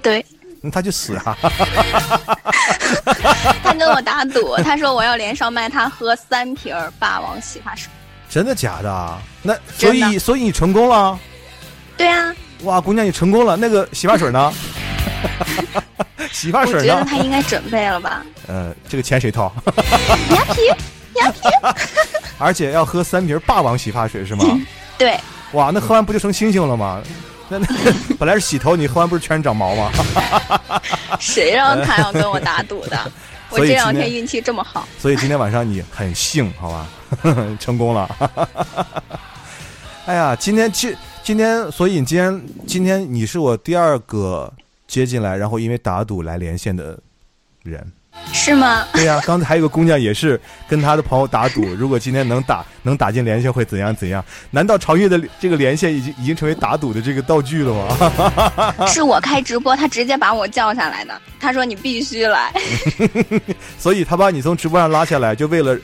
[0.03, 0.25] 对，
[0.61, 1.39] 那他就死啊！
[3.69, 7.91] 他跟我打赌，他说我要连上麦，他喝三瓶霸王洗发水，
[8.31, 9.21] 真的假的啊？
[9.43, 11.19] 那所以所以你成功了？
[11.97, 13.57] 对啊，哇，姑娘你成功了。
[13.57, 14.53] 那个洗发水呢？
[16.33, 16.87] 洗发水呢？
[16.87, 19.53] 觉得他应该准备了吧，呃，这个钱谁掏？
[22.39, 24.45] 而且要喝三瓶霸王洗发水是吗？
[24.97, 25.19] 对，
[25.53, 27.03] 哇，那喝完不就成猩猩了吗？
[27.51, 27.67] 那那
[28.19, 29.91] 本来是洗头，你喝完不是全长毛吗？
[31.19, 33.13] 谁让他要跟我打赌的？
[33.51, 36.89] 我所以这两天天运气这么好，所以今天晚上你很幸，好吧？
[37.59, 38.09] 成功了。
[40.07, 44.53] 哎呀，今天今今天，所以你今天今天你是我第二个
[44.87, 46.99] 接进来，然后因为打赌来连线的
[47.63, 47.93] 人。
[48.33, 48.85] 是吗？
[48.93, 54.25] 对呀、刚才还有个姑娘也是跟她的朋友打赌， 如果今天能打能打进连线会怎样怎样？
[54.51, 58.87] 难道长月的这个连线已经已经成为打赌的这个道具了吗？
[58.89, 61.21] 是我开直播，他直接把我叫下来的。
[61.41, 62.53] 他说你必须来，
[63.79, 65.79] 所以他把你从直播上拉下来，就为了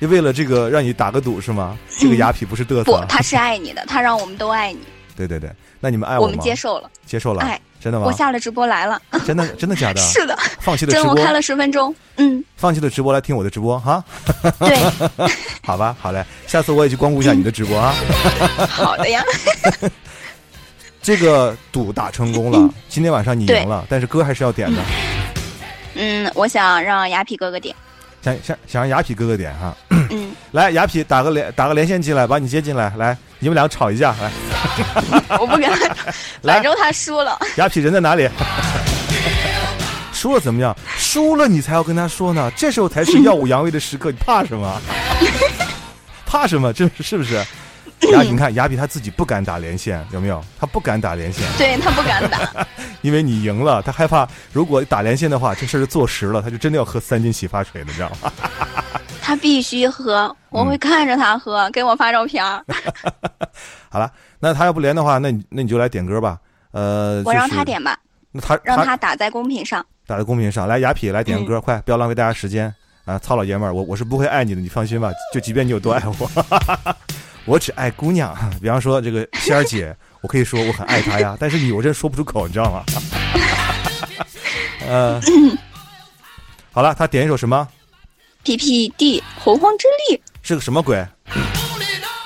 [0.00, 1.76] 就为了这个让你打个赌是吗？
[1.98, 4.80] 这个雅痞不是嘚瑟不，，他是爱你的，他让我们都爱你，
[5.16, 6.34] 对对对，那你们爱我吗？
[6.34, 8.06] 们接受了，接受了，爱真的吗？
[8.06, 10.00] 我下了直播来了， 真的真的假的？
[10.04, 14.04] 是的，放弃了直播，真我开了十分钟，嗯，放弃了直播来听我的直播哈。
[14.60, 14.78] 对，
[15.64, 17.94] 好吧，好嘞，下次我也去光顾一下你的直播啊。
[18.68, 19.24] 好的呀，
[21.02, 24.82] 这个赌打成功了，今天晚上你赢了，但是歌还是要点的。
[25.94, 27.74] 嗯，我想让雅痞哥哥点，
[28.22, 29.74] 想想想让雅痞哥哥点哈。
[30.10, 34.30] 嗯，来，雅痞打个连打个连线进来，把你接进来，来，你们俩吵一架，来。
[35.38, 35.86] 我不跟他，
[36.42, 38.28] 来反正他输了，雅痞人在哪里？
[40.12, 40.74] 输了怎么样？
[40.96, 44.80] 输了你才要跟他说呢，这时候才是耀武扬威的时刻，你怕什么？
[46.26, 46.72] 怕什么？
[46.72, 47.44] 这是是不是？
[48.12, 50.42] 雅痞，你看雅痞他自己不敢打连线，有没有？
[50.58, 52.66] 他不敢打连线，对他不敢打，
[53.02, 58.32] 因为你赢了，他害怕如果打连线的话，这事儿坐实了，他就真的要喝三斤洗发水了，你知道吗？
[59.20, 62.64] 他必须喝，我会看着他喝，给我发照片儿，
[63.90, 66.38] 好了，那他要不连的话，那你那你就来点歌吧。
[66.70, 67.98] 呃，我让他点吧，
[68.30, 69.84] 那他让他打在公屏上。
[70.06, 72.72] 打在公屏上来，雅痞来点个歌，快，不要浪费大家时间
[73.04, 73.18] 啊！
[73.18, 75.10] 糙老爷们儿，我我是不会爱你的，你放心吧。
[75.34, 76.30] 就即便你有多爱我，
[77.46, 78.36] 我只爱姑娘。
[78.60, 82.84] 比方说这个仙儿姐，我可以说我很爱她呀， 但是你我真说不出口，你知道吗？
[84.86, 85.20] 呃，
[86.72, 87.66] 好了，他点一首什么
[88.44, 91.04] ？P P D 洪荒之力，是个什么鬼？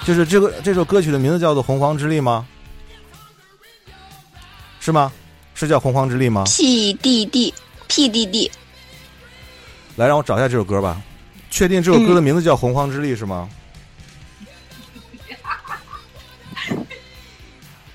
[0.05, 2.47] 就是这个这首歌曲的名字叫做《洪荒之力》吗？
[4.81, 5.13] 是吗？
[5.55, 7.55] 是叫《洪荒之力》吗？P D D
[7.87, 8.51] P D D，
[9.97, 11.01] 来，让我找一下这首歌吧。
[11.51, 13.49] 确定这首歌的名字叫《洪荒之力》是吗？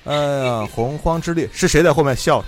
[0.06, 2.44] 哎呀，洪荒之力是谁在后面笑？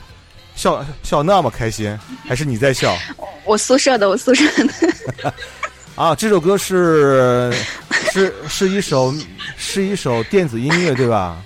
[0.54, 2.96] 笑笑那么开心，还是你在笑？
[3.44, 4.44] 我宿舍的，我宿舍
[5.22, 5.34] 的，
[5.94, 7.52] 啊，这首歌是
[8.12, 9.14] 是是一首
[9.56, 11.36] 是一首电子音乐对吧？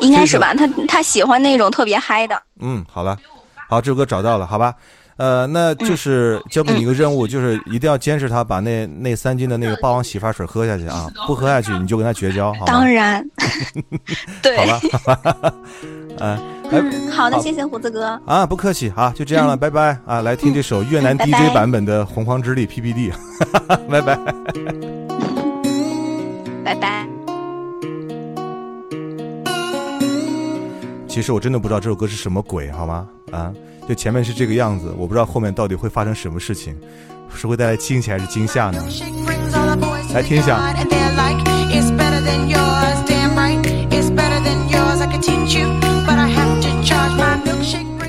[0.00, 0.54] 应该是吧？
[0.54, 3.18] 他他喜欢那种特别嗨的，嗯，好了，
[3.68, 4.74] 好，这首歌找到了，好吧？
[5.16, 11.10] 呃，那就是交给你一个任务，就是一定要坚持他，把那那三斤的那个霸王洗发水喝下去啊！
[11.26, 12.66] 不喝下去你就跟他绝交，好吗？
[12.66, 13.26] 当然，
[14.42, 15.54] 对，好吧，
[16.20, 20.20] 嗯，好的，谢谢胡子哥，啊，不客气啊，就这样了，拜拜啊！
[20.20, 23.12] 来听这首越南 DJ 版本的《洪荒之力》PPD，
[23.88, 24.18] 拜拜。
[26.64, 27.06] 拜拜。
[31.08, 33.08] 其实我真的不知道这首歌是什么鬼，好吗？
[33.32, 33.50] 啊，
[33.88, 36.76] 就前面是这个样子，我不知道后面到底会发生什么事情，
[37.34, 38.82] 是会带来惊喜还是惊吓呢？
[40.12, 40.58] 来听一下。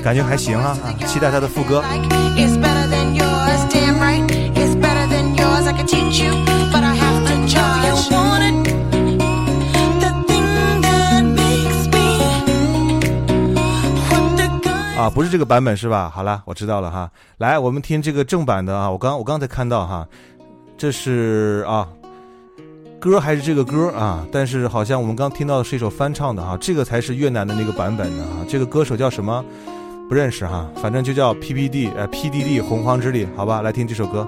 [0.02, 1.84] 感觉还行啊，啊期待他的副歌。
[14.98, 16.10] 啊，不是这个版本是吧？
[16.12, 17.08] 好了，我知道了哈。
[17.36, 20.04] 来，我们听这个正版的啊，我刚我刚才看到哈，
[20.76, 21.86] 这是啊，
[22.98, 28.44] 歌还是这个歌啊，但是好像我们刚听到的是一首翻唱的哈，这个才是越南的那个版本的哈。
[28.48, 29.44] 这个歌手叫什么？
[30.08, 34.26] 不认识哈，反正就叫 PPD 呃 PDD 洪荒之力，好吧，来听这首歌。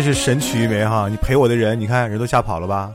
[0.00, 1.08] 这是神曲一枚哈！
[1.08, 2.94] 你陪我的人，你看人都吓跑了吧？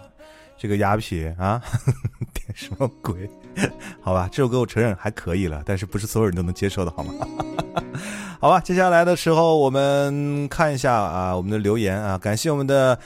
[0.57, 1.61] 这个雅痞啊，
[2.33, 3.29] 点什么鬼？
[4.01, 7.13] 好吧，这首歌我承认还可以了，但是不是所有人都能接受的，好吗？
[8.39, 12.97] 好吧，接下来的时候我们看一下啊，我们的留言啊，感谢我们的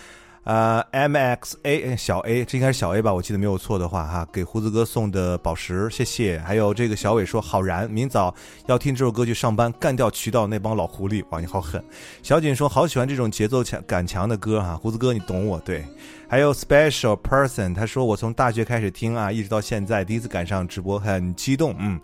[0.47, 3.13] 呃 M X A 小 A，这应该是小 A 吧？
[3.13, 6.39] 我记得没有错的话哈，给胡子哥送的宝石，谢谢。
[6.39, 8.33] 还有这个小伟说好燃，明早
[8.65, 11.21] 要听这首歌去上班，干掉渠道那帮老狐狸。
[11.31, 11.83] 哇，你好狠！
[12.23, 15.85] 小锦说好喜欢这种节奏强感强的歌哈，胡子哥你懂我对。
[16.29, 21.99] 还有 Special Person，他说我从大学开始听啊，一直到现在，第一次赶上直播，很激动，嗯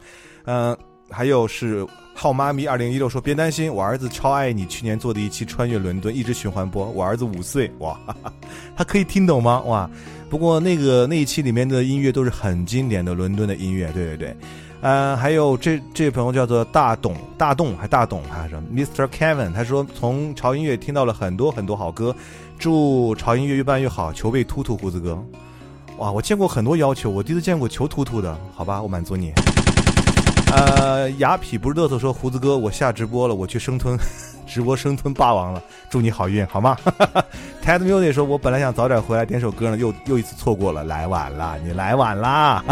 [0.47, 0.77] 嗯、
[1.13, 1.85] 还有是
[2.15, 8.33] 浩妈咪二零一六说别担心，我儿子超爱你，去年做的一期穿越伦敦一直循环播，我儿子五岁，哇，哈 哈
[8.75, 9.61] 他可以听懂吗？
[9.61, 9.89] 哇，
[10.29, 14.35] 不过那个那一期里面的音乐都是很经典的伦敦的音乐，对对对。
[14.81, 19.07] 呃，还有这这位朋友叫做大董大栋还大董，还是什么 Mr.
[19.07, 22.13] Kevin，他说从潮音乐听到了很多很多好歌，
[22.59, 25.17] 祝潮音乐越办越好，求被突突胡子哥。
[25.99, 29.31] 哇，我见过很多要求，我第一次见过求突突的，好吧，我满足你。
[30.55, 33.97] 呃，雅痞不是嘚瑟说胡子哥，我下直播了，我去生吞，
[34.45, 36.77] 直播生吞霸王了，祝你好运，好吗？
[37.65, 42.63] Ted Music 说，我本来想早点回来点首歌呢，又又一次错过了，来晚了，你来晚啦。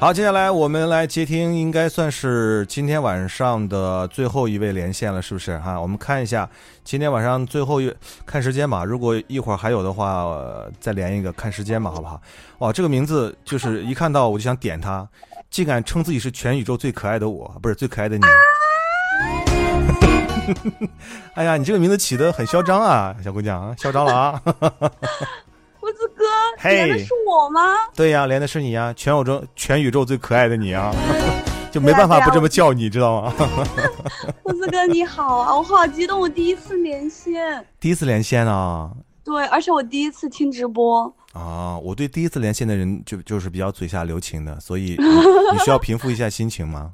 [0.00, 5.80] 好，接下来我们来接听，应该算是今天晚上的最后一位连线了，是不是哈？
[5.80, 6.48] 我们看一下
[6.84, 7.92] 今天晚上最后一
[8.24, 10.24] 看时间吧，如果一会儿还有的话，
[10.78, 12.22] 再连一个，看时间吧，好不好？
[12.58, 15.06] 哇，这个名字就是一看到我就想点他，
[15.50, 18.24] 竟敢称自己是全宇宙最可爱的我，不是最可爱的你。
[21.34, 24.40] 哎呀，你这个名字起的很嚣张啊，小姑娘，嚣张了啊！
[26.64, 27.60] 连的是我吗？
[27.94, 30.92] 对呀，连的是你呀，全宇宙全宇宙最可爱的你啊，
[31.70, 33.34] 就没办法不这么叫你，知道吗？
[34.42, 38.90] 胡子哥你好啊，我好激动，我第一次连线，第一次连线啊
[39.24, 41.78] 对，而且我第一次听直播，啊！
[41.78, 45.04] 我对第一次连线的人就就是比较嘴下留情的，所以你
[45.52, 46.92] 你需要平复一下心情吗？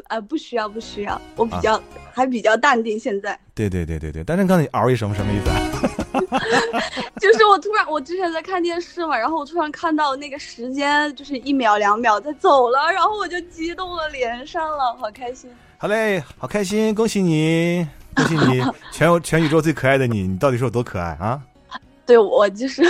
[0.00, 1.80] 我呃，不需要不需要，我比较、
[2.12, 2.98] 还比较淡定。
[2.98, 6.40] 现在对对对对对，但是刚才你嗷一声什么意思啊？
[7.20, 15.50] 就是我突然，我之前在看电视嘛，然后我突然看到那个时间就是一秒两秒在走了，然后我就激动的，连上了，好开心。
[15.76, 18.62] 好嘞，好开心，恭喜你，恭喜你，
[18.92, 21.40] 全全宇宙最可爱的你，你到底是有多可爱啊？
[22.06, 22.82] 对我就是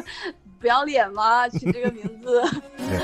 [0.60, 2.42] 不要脸嘛，取这个名字。
[2.76, 3.00] 对，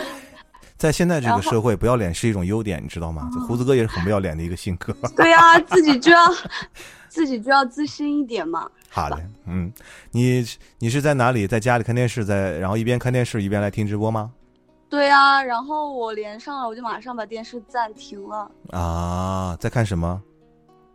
[0.77, 3.31] 在现在这个社会，不要脸是一种优点，你知道吗？
[3.47, 4.93] 胡子哥也是很不要脸的一个性格。
[5.17, 6.19] 对呀、自己就要
[7.09, 8.69] 自己就要自信一点嘛。
[8.91, 9.73] 好的，嗯，
[10.11, 10.45] 你
[10.79, 11.47] 你是在哪里？
[11.47, 14.31] 在家里看电视，在然后一边看电视一边来听直播吗？
[14.89, 20.23] 对啊、然后我连上了，我就马上把电视暂停了，啊，在看什么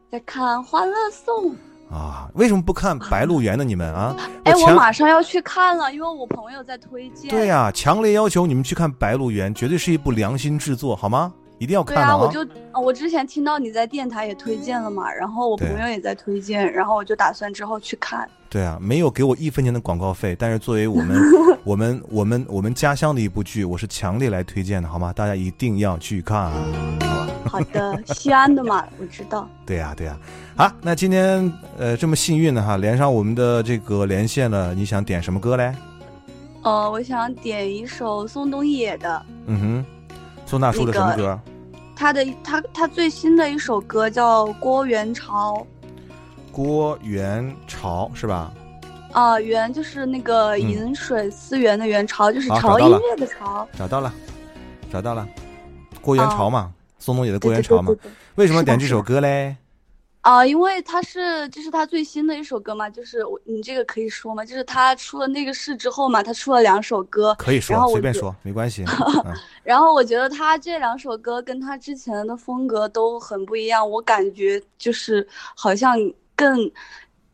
[0.09, 1.51] 在看《欢乐颂》。
[1.91, 2.29] 啊？
[2.33, 3.63] 为什么不看 《白鹿原》呢？
[3.63, 4.15] 你们啊？
[4.45, 7.29] 哎，我马上要去看了，因为我朋友在推荐。
[7.29, 11.33] 对呀、强烈要求你们去看《白鹿原》，绝对是一部良心制作，好吗？
[11.59, 12.17] 一定要看的啊！
[12.17, 12.41] 我就
[12.71, 18.27] 啊我之前听到你在电台也推荐了嘛，然后我朋友也在推荐，然后我就打算之后去看。
[18.49, 21.21] 对啊，没有给我一分钱的广告费，但是作为我们
[21.63, 25.13] 我们我们我们家乡的一部剧，我是强烈来推荐的，好吗？
[25.13, 26.51] 大家一定要去看，
[27.49, 29.47] 好的，西安的嘛， 我知道。
[29.65, 30.17] 对呀、对呀、
[30.55, 35.73] 好，那今天呃这么幸运的哈，连上我们的这个连线了，你想点什么歌嘞？
[36.63, 39.85] 呃，我想点一首宋冬野的，嗯哼，
[40.45, 41.39] 宋大叔的什么歌？
[41.95, 45.55] 他的他他最新的一首歌叫《郭元潮》
[46.51, 48.51] 郭元潮是吧？
[49.11, 53.67] 啊、元就是那个嗯饮水思源的元，潮就是好潮音乐的潮。
[53.77, 54.13] 找到了，
[54.91, 55.27] 找到了，
[55.99, 58.13] 郭元潮嘛，宋冬野的郭对元潮嘛对对对对。
[58.35, 59.57] 为什么点这首歌嘞？
[60.21, 64.45] 啊、因为他是这是他最新的一首歌嘛，就是我你这个可以说吗？
[64.45, 68.85] 就是他出了那个事之后嘛，他出了两首歌，可以说然后随便说， 没关系。
[69.25, 69.33] 嗯
[69.63, 75.97] 然后我觉得他这两首歌跟他之前的风格都很不一样，我感觉就是好像
[76.35, 76.71] 更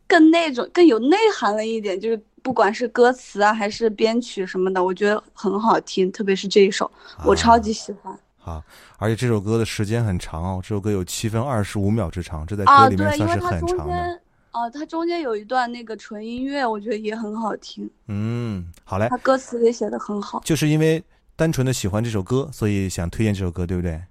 [0.07, 6.89] 更那种更有内涵了一点，就是不管是歌词啊还是编曲什么的，我觉得很好听，特别是这一首，
[7.25, 8.17] 我超级喜欢。
[8.47, 8.63] 好，
[8.97, 13.85] 而且这首歌的时间很长哦，这首歌有七分二十五秒之长，这在啊，歌里面算是很长的。
[13.87, 14.21] 间，
[14.51, 20.39] 啊，它中间有一段那个纯音乐，我觉得也很好听，嗯，好嘞它，歌词也写的很好。
[20.45, 21.03] 就是因为
[21.35, 24.01] 单纯的喜欢这首歌，所以想推荐这首歌，对不对？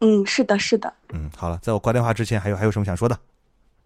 [0.00, 0.90] 嗯，是的，是的。
[1.12, 3.18] 嗯，好了，在我挂电话之前，还有还有什么想说的？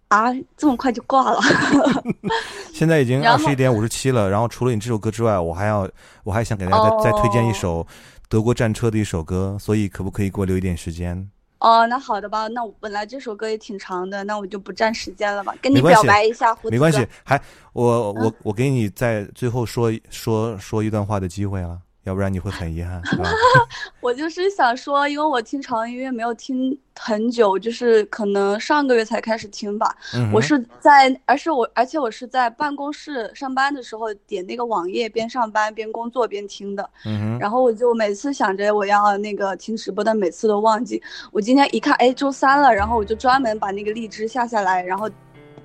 [0.07, 0.27] 啊，
[0.57, 1.41] 这么快就挂了？
[2.73, 5.89] 现在已经二十一点五十七了，然后除了你这首歌之外，我还要
[6.23, 7.85] 我还想给大家再、再推荐一首
[8.31, 11.29] 德国战车的一首歌，所以可不可以给我留一点时间？
[11.59, 17.37] 哦，那好的吧，那我本来这首歌也挺长的，那我就不占时间了吧，跟你表白一下，没关系，还
[17.73, 18.23] 我嗯。
[18.23, 23.31] 我我给你在最后说说说一段话的机会啊，要不然你会很遗憾，是吧？
[24.01, 29.95] 我就是想说，因为我听潮音乐没有听很久，就是可能上个月才开始听吧。
[30.15, 36.89] 嗯我是在，而是我，而且我是在办公室上班的时候点那个网页，边上班边工作边听的。
[37.05, 41.03] 嗯然后我就每次想着我要那个听直播，但每次都忘记。
[41.31, 45.09] 我今天一看，哎，周三了，然后我就专门把那个荔枝下下来，然后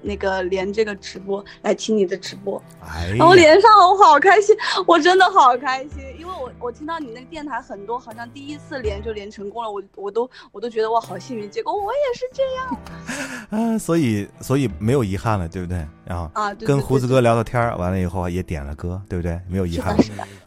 [0.06, 2.62] 那个连这个直播来听你的直播。
[2.88, 4.56] 哎然后连上了，我好开心，
[4.86, 13.74] 我真的好开心，因为我我听到你那个电台很多，好像第一次连就连成功了，我我都我都觉得我好幸运，结果我也是这样。
[13.76, 15.78] 啊，所以所以没有遗憾了，对不对？
[16.08, 19.40] 啊，啊对对跟胡子哥聊聊天儿完了以后也点了歌，对不对？
[19.50, 19.96] 没有遗憾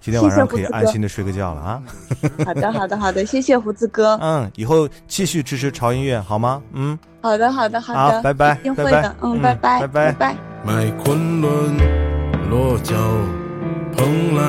[0.00, 1.82] 今天晚上可以安心的睡个觉了啊。
[2.44, 4.16] 好的好的好的，谢谢胡子哥。
[4.22, 6.62] 嗯，以后继续支持潮音乐好吗？
[6.72, 9.02] 嗯，好的好的好的，好拜拜一定会拜拜。
[9.02, 10.12] 的，嗯，嗯拜拜拜拜。
[10.12, 10.36] 拜。
[10.64, 11.76] 买昆仑
[12.50, 12.94] 落脚，
[13.96, 14.42] 蓬莱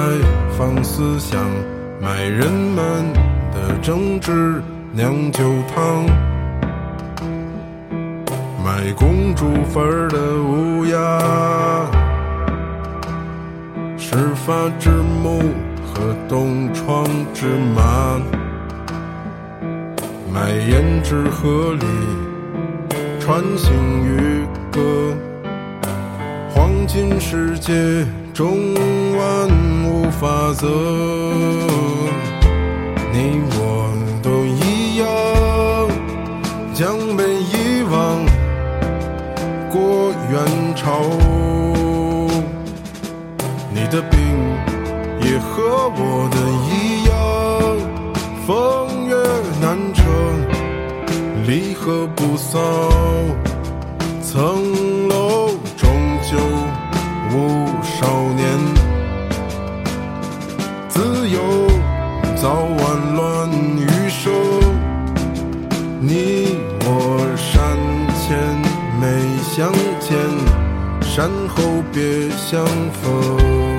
[0.57, 1.39] 放思想，
[2.01, 3.13] 买人们
[3.51, 5.43] 的争执酿酒
[5.73, 6.05] 汤，
[8.63, 11.19] 买公主坟的乌鸦，
[13.97, 14.15] 始
[14.45, 15.39] 发之木
[15.85, 18.19] 和东窗之麻，
[20.33, 21.85] 买胭脂河里
[23.29, 23.71] 穿行
[24.03, 24.81] 渔歌。
[26.49, 27.71] 黄金世界
[28.33, 28.73] 中
[29.15, 29.47] 万
[29.85, 30.65] 物法则，
[33.13, 33.93] 你我
[34.23, 35.07] 都一样，
[36.73, 38.25] 将被遗忘。
[39.69, 40.41] 过元
[40.75, 41.03] 朝，
[43.71, 44.17] 你的病
[45.21, 46.35] 也和我的
[46.65, 47.13] 一样，
[48.47, 48.88] 风
[51.89, 52.59] 何不早
[54.21, 55.89] 层楼终
[56.21, 56.37] 究
[57.33, 58.45] 误少年
[60.87, 61.39] 自由
[62.35, 64.31] 早晚乱余生。
[65.99, 67.75] 你我山
[68.19, 68.37] 前
[69.01, 70.15] 没相见
[71.01, 72.63] 山后别相
[73.01, 73.78] 逢。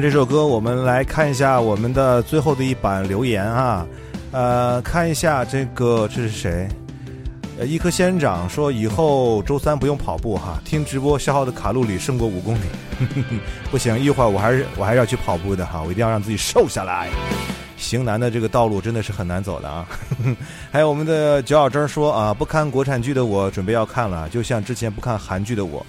[0.00, 3.86] 这首歌，我们来看一下我们的最后的一版留言啊，
[4.30, 6.68] 呃，看一下这个这是谁？
[7.58, 12.60] 呃，一颗仙人掌说以后周三不用跑步哈，听直播消耗的卡路里胜过五公里，
[13.70, 17.08] 不行，一会儿我还是我还是要去跑步的哈，我一定要让自己瘦下来。
[17.76, 19.86] 型男的这个道路真的是很难走的啊！
[20.70, 25.84] 还有我们的脚小珍说啊，不看国产剧的我准备要看了，就像之前不看韩剧的我，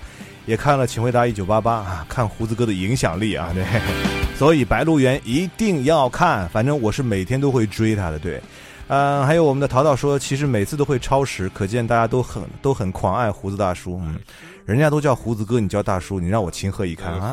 [0.49, 3.63] 也看了《请回答一九八八》啊，看胡子哥的影响力啊，对，
[4.35, 8.41] 所以《白鹿原》一定要看，反正我是每天都会追他的，对。
[8.88, 14.19] 嗯，还有我们的淘淘说，其实每次都会超时，可见大家都很都很狂爱胡子大叔，嗯，
[14.65, 17.31] 人家都叫胡子哥，你叫大叔，你让我情何以堪啊？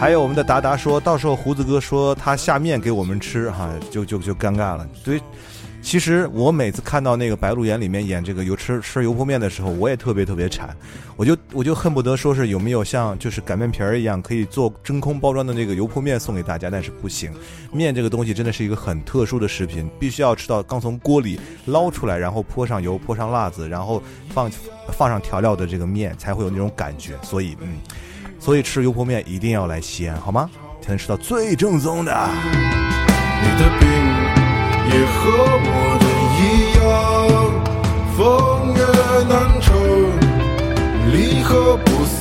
[0.00, 4.88] 还有我们的达达说，到时候胡子哥说他下面给我们吃哈，就就就尴尬了。
[5.04, 5.20] 对，
[5.84, 10.74] 其实我每次看到那个《白鹿原》里面演这个油吃吃油泼面的时候，我也特别特别馋，
[11.14, 17.30] 我就我就恨不得说是有没有像就是擀面皮儿一样可以做真空包装的那个油泼面送给大家，但是不行，
[17.70, 24.50] 面这个东西真的是一个很特殊的食品，必须要吃到刚从锅里捞出来，然后泼上油、泼上辣子，然后放
[24.90, 27.78] 放上调料的这个面才会有那种感觉，所以嗯。
[28.40, 30.50] 所以吃油泼面一定要来西安，好吗？
[30.80, 32.30] 才能吃到最正宗的。
[33.42, 33.83] 你的
[34.86, 35.20] 也和
[35.66, 35.68] 我
[36.00, 36.04] 的
[36.40, 36.42] 一
[36.78, 36.84] 样，
[38.16, 38.18] 风
[38.74, 38.80] 月
[39.28, 39.72] 难酬，
[41.12, 42.20] 离合不散。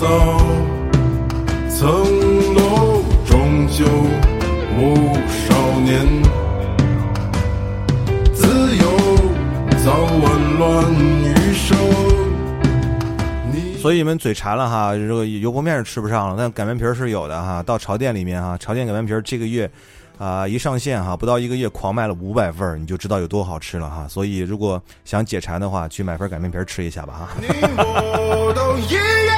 [1.69, 1.81] 层
[2.55, 3.83] 楼终究
[4.77, 5.91] 无少年，
[8.33, 8.83] 自由
[9.83, 10.23] 早晚
[10.57, 11.77] 乱余生。
[13.81, 17.61] 所以你们嘴馋了哈，这个油泼面是吃不上了，但擀面皮儿是有的哈。
[17.61, 19.69] 到潮店里面哈，潮店擀面皮儿这个月
[20.17, 24.07] 啊、一上线哈，不到一个月狂卖了五百份，你就知道有多好吃了哈。
[24.07, 27.29] 所以如果想解馋的话，去买份擀面皮吃一下吧哈。
[27.39, 28.93] 我都一
[29.27, 29.32] 样，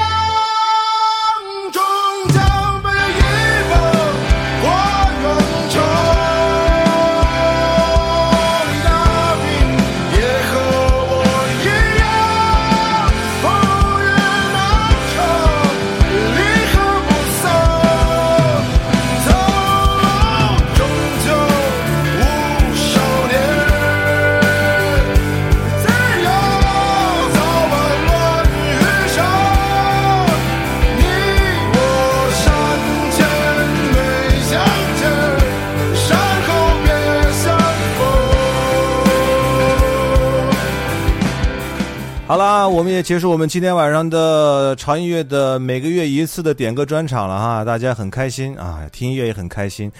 [42.27, 49.91] 好啦，我们也结束我们今天晚上的潮音乐的每个月一次的点歌专场了哈，大家很开心啊，听音乐也很开心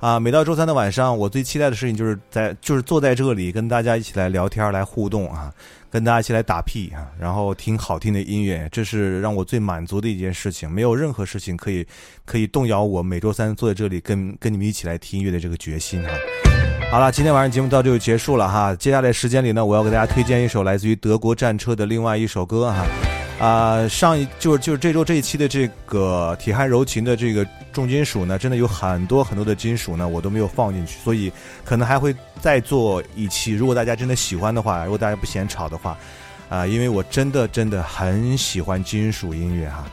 [0.00, 0.18] 啊。
[0.18, 5.52] 每到周三的晚上，我最期待的事情就是在就是坐在这里跟大家一起来聊天、来互动啊，
[5.90, 10.70] 跟大家一起来打屁啊，然后听好听的音乐，这是让我最满足的一件事情。
[10.70, 11.86] 没有任何事情可以
[12.24, 16.08] 可以动摇我每周三坐在这里跟跟你们一起来听音乐的这个决心哈。
[16.90, 18.72] 好了，今天晚上节目到这就结束了哈。
[18.76, 22.86] 接下来时间里呢，我要给大家推荐一首来自于德国战车的另外一首歌哈。
[23.40, 31.32] 啊、上一就是就是这周这一期的这个铁汉柔情的这个重金属呢，真的有很多很多的金属呢，我都没有放进去，所以
[31.64, 33.52] 可能还会再做一期。
[33.52, 35.98] 如果大家真的喜欢的话，如果大家不嫌吵的话，
[36.48, 39.84] 啊、因为我真的真的很喜欢金属音乐哈。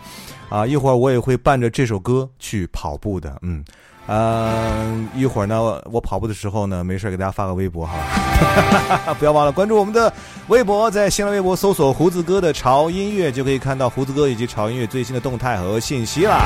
[0.49, 3.65] 啊，一会儿我也会伴着这首歌去跑步的，嗯。
[4.13, 7.93] 嗯、一会儿呢，我跑步的时候呢，没事给大家发个微博哈，
[9.17, 10.11] 不要忘了关注我们的
[10.49, 16.41] 微博，在新浪微博搜索“胡子哥的潮音乐”，就可以看到胡子哥以及潮音乐最新的动态和信息啦。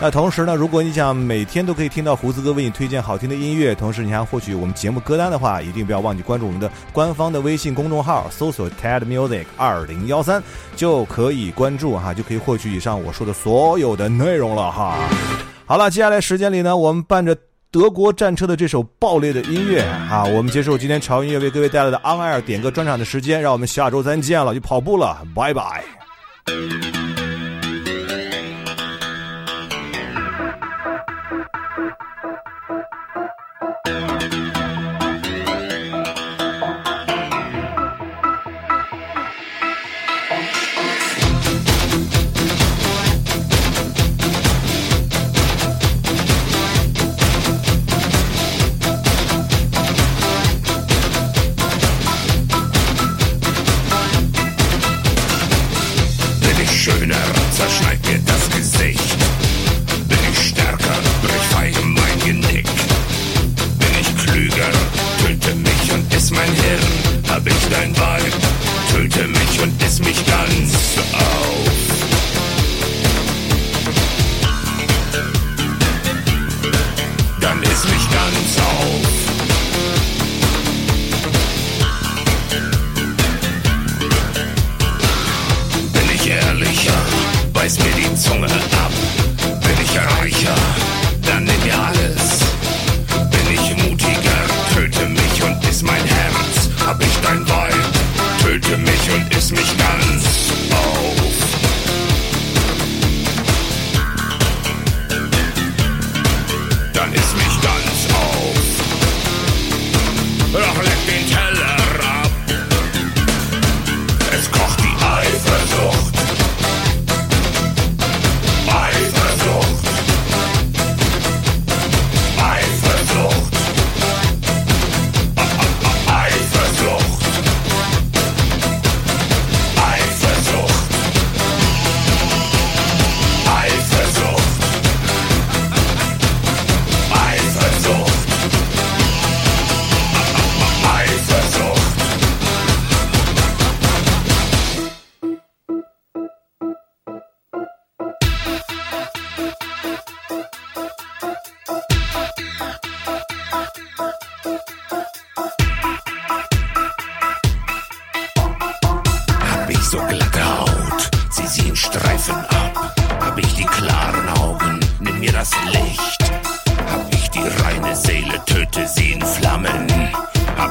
[0.00, 10.40] 那同时呢，如果你想每天都可以听到胡子哥为你推荐好听的音乐，同时你还获取我们节目歌单的话，一定不要忘记关注我们的官方的微信公众号，搜索 TED Music 二零幺三
[10.76, 14.96] 就可以关注哈，就可以获取以上我说的所有的内容了哈。
[15.70, 17.36] 好了，接下来时间里呢，我们伴着
[17.70, 25.84] 德国战车的这首爆裂的音乐啊，我们接受今天潮音乐为各位带来的 On Air 点歌专场的时间，让我们下周三见了，去跑步了，拜拜。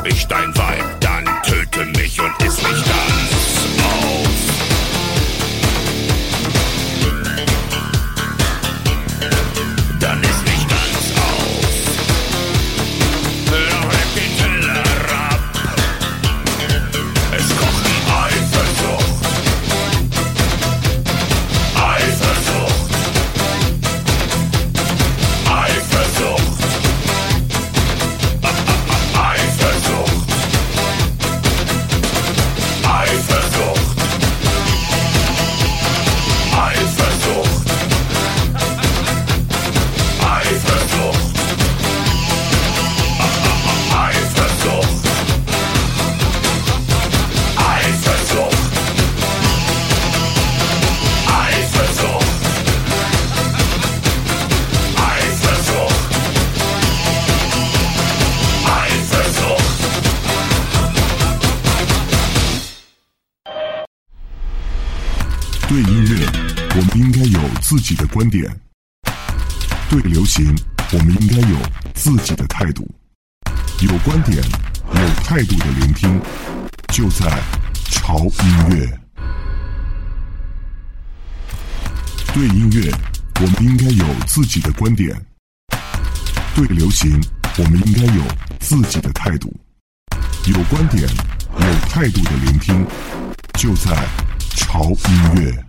[0.09, 0.98] Ich dein Weib,
[68.19, 68.51] 观点；
[69.89, 70.53] 对流行，
[70.91, 71.57] 我们应该有
[71.95, 72.85] 自己的态度。
[73.79, 74.43] 有观点、
[74.93, 76.19] 有态度的聆听，
[76.89, 77.31] 就在
[77.85, 78.99] 潮音乐。
[82.33, 82.91] 对音乐，
[83.39, 85.15] 我们应该有自己的观点；
[86.53, 87.17] 对流行，
[87.57, 88.21] 我们应该有
[88.59, 89.49] 自己的态度。
[90.45, 91.07] 有观点、
[91.57, 92.85] 有态度的聆听，
[93.53, 93.95] 就在
[94.57, 95.68] 潮音乐。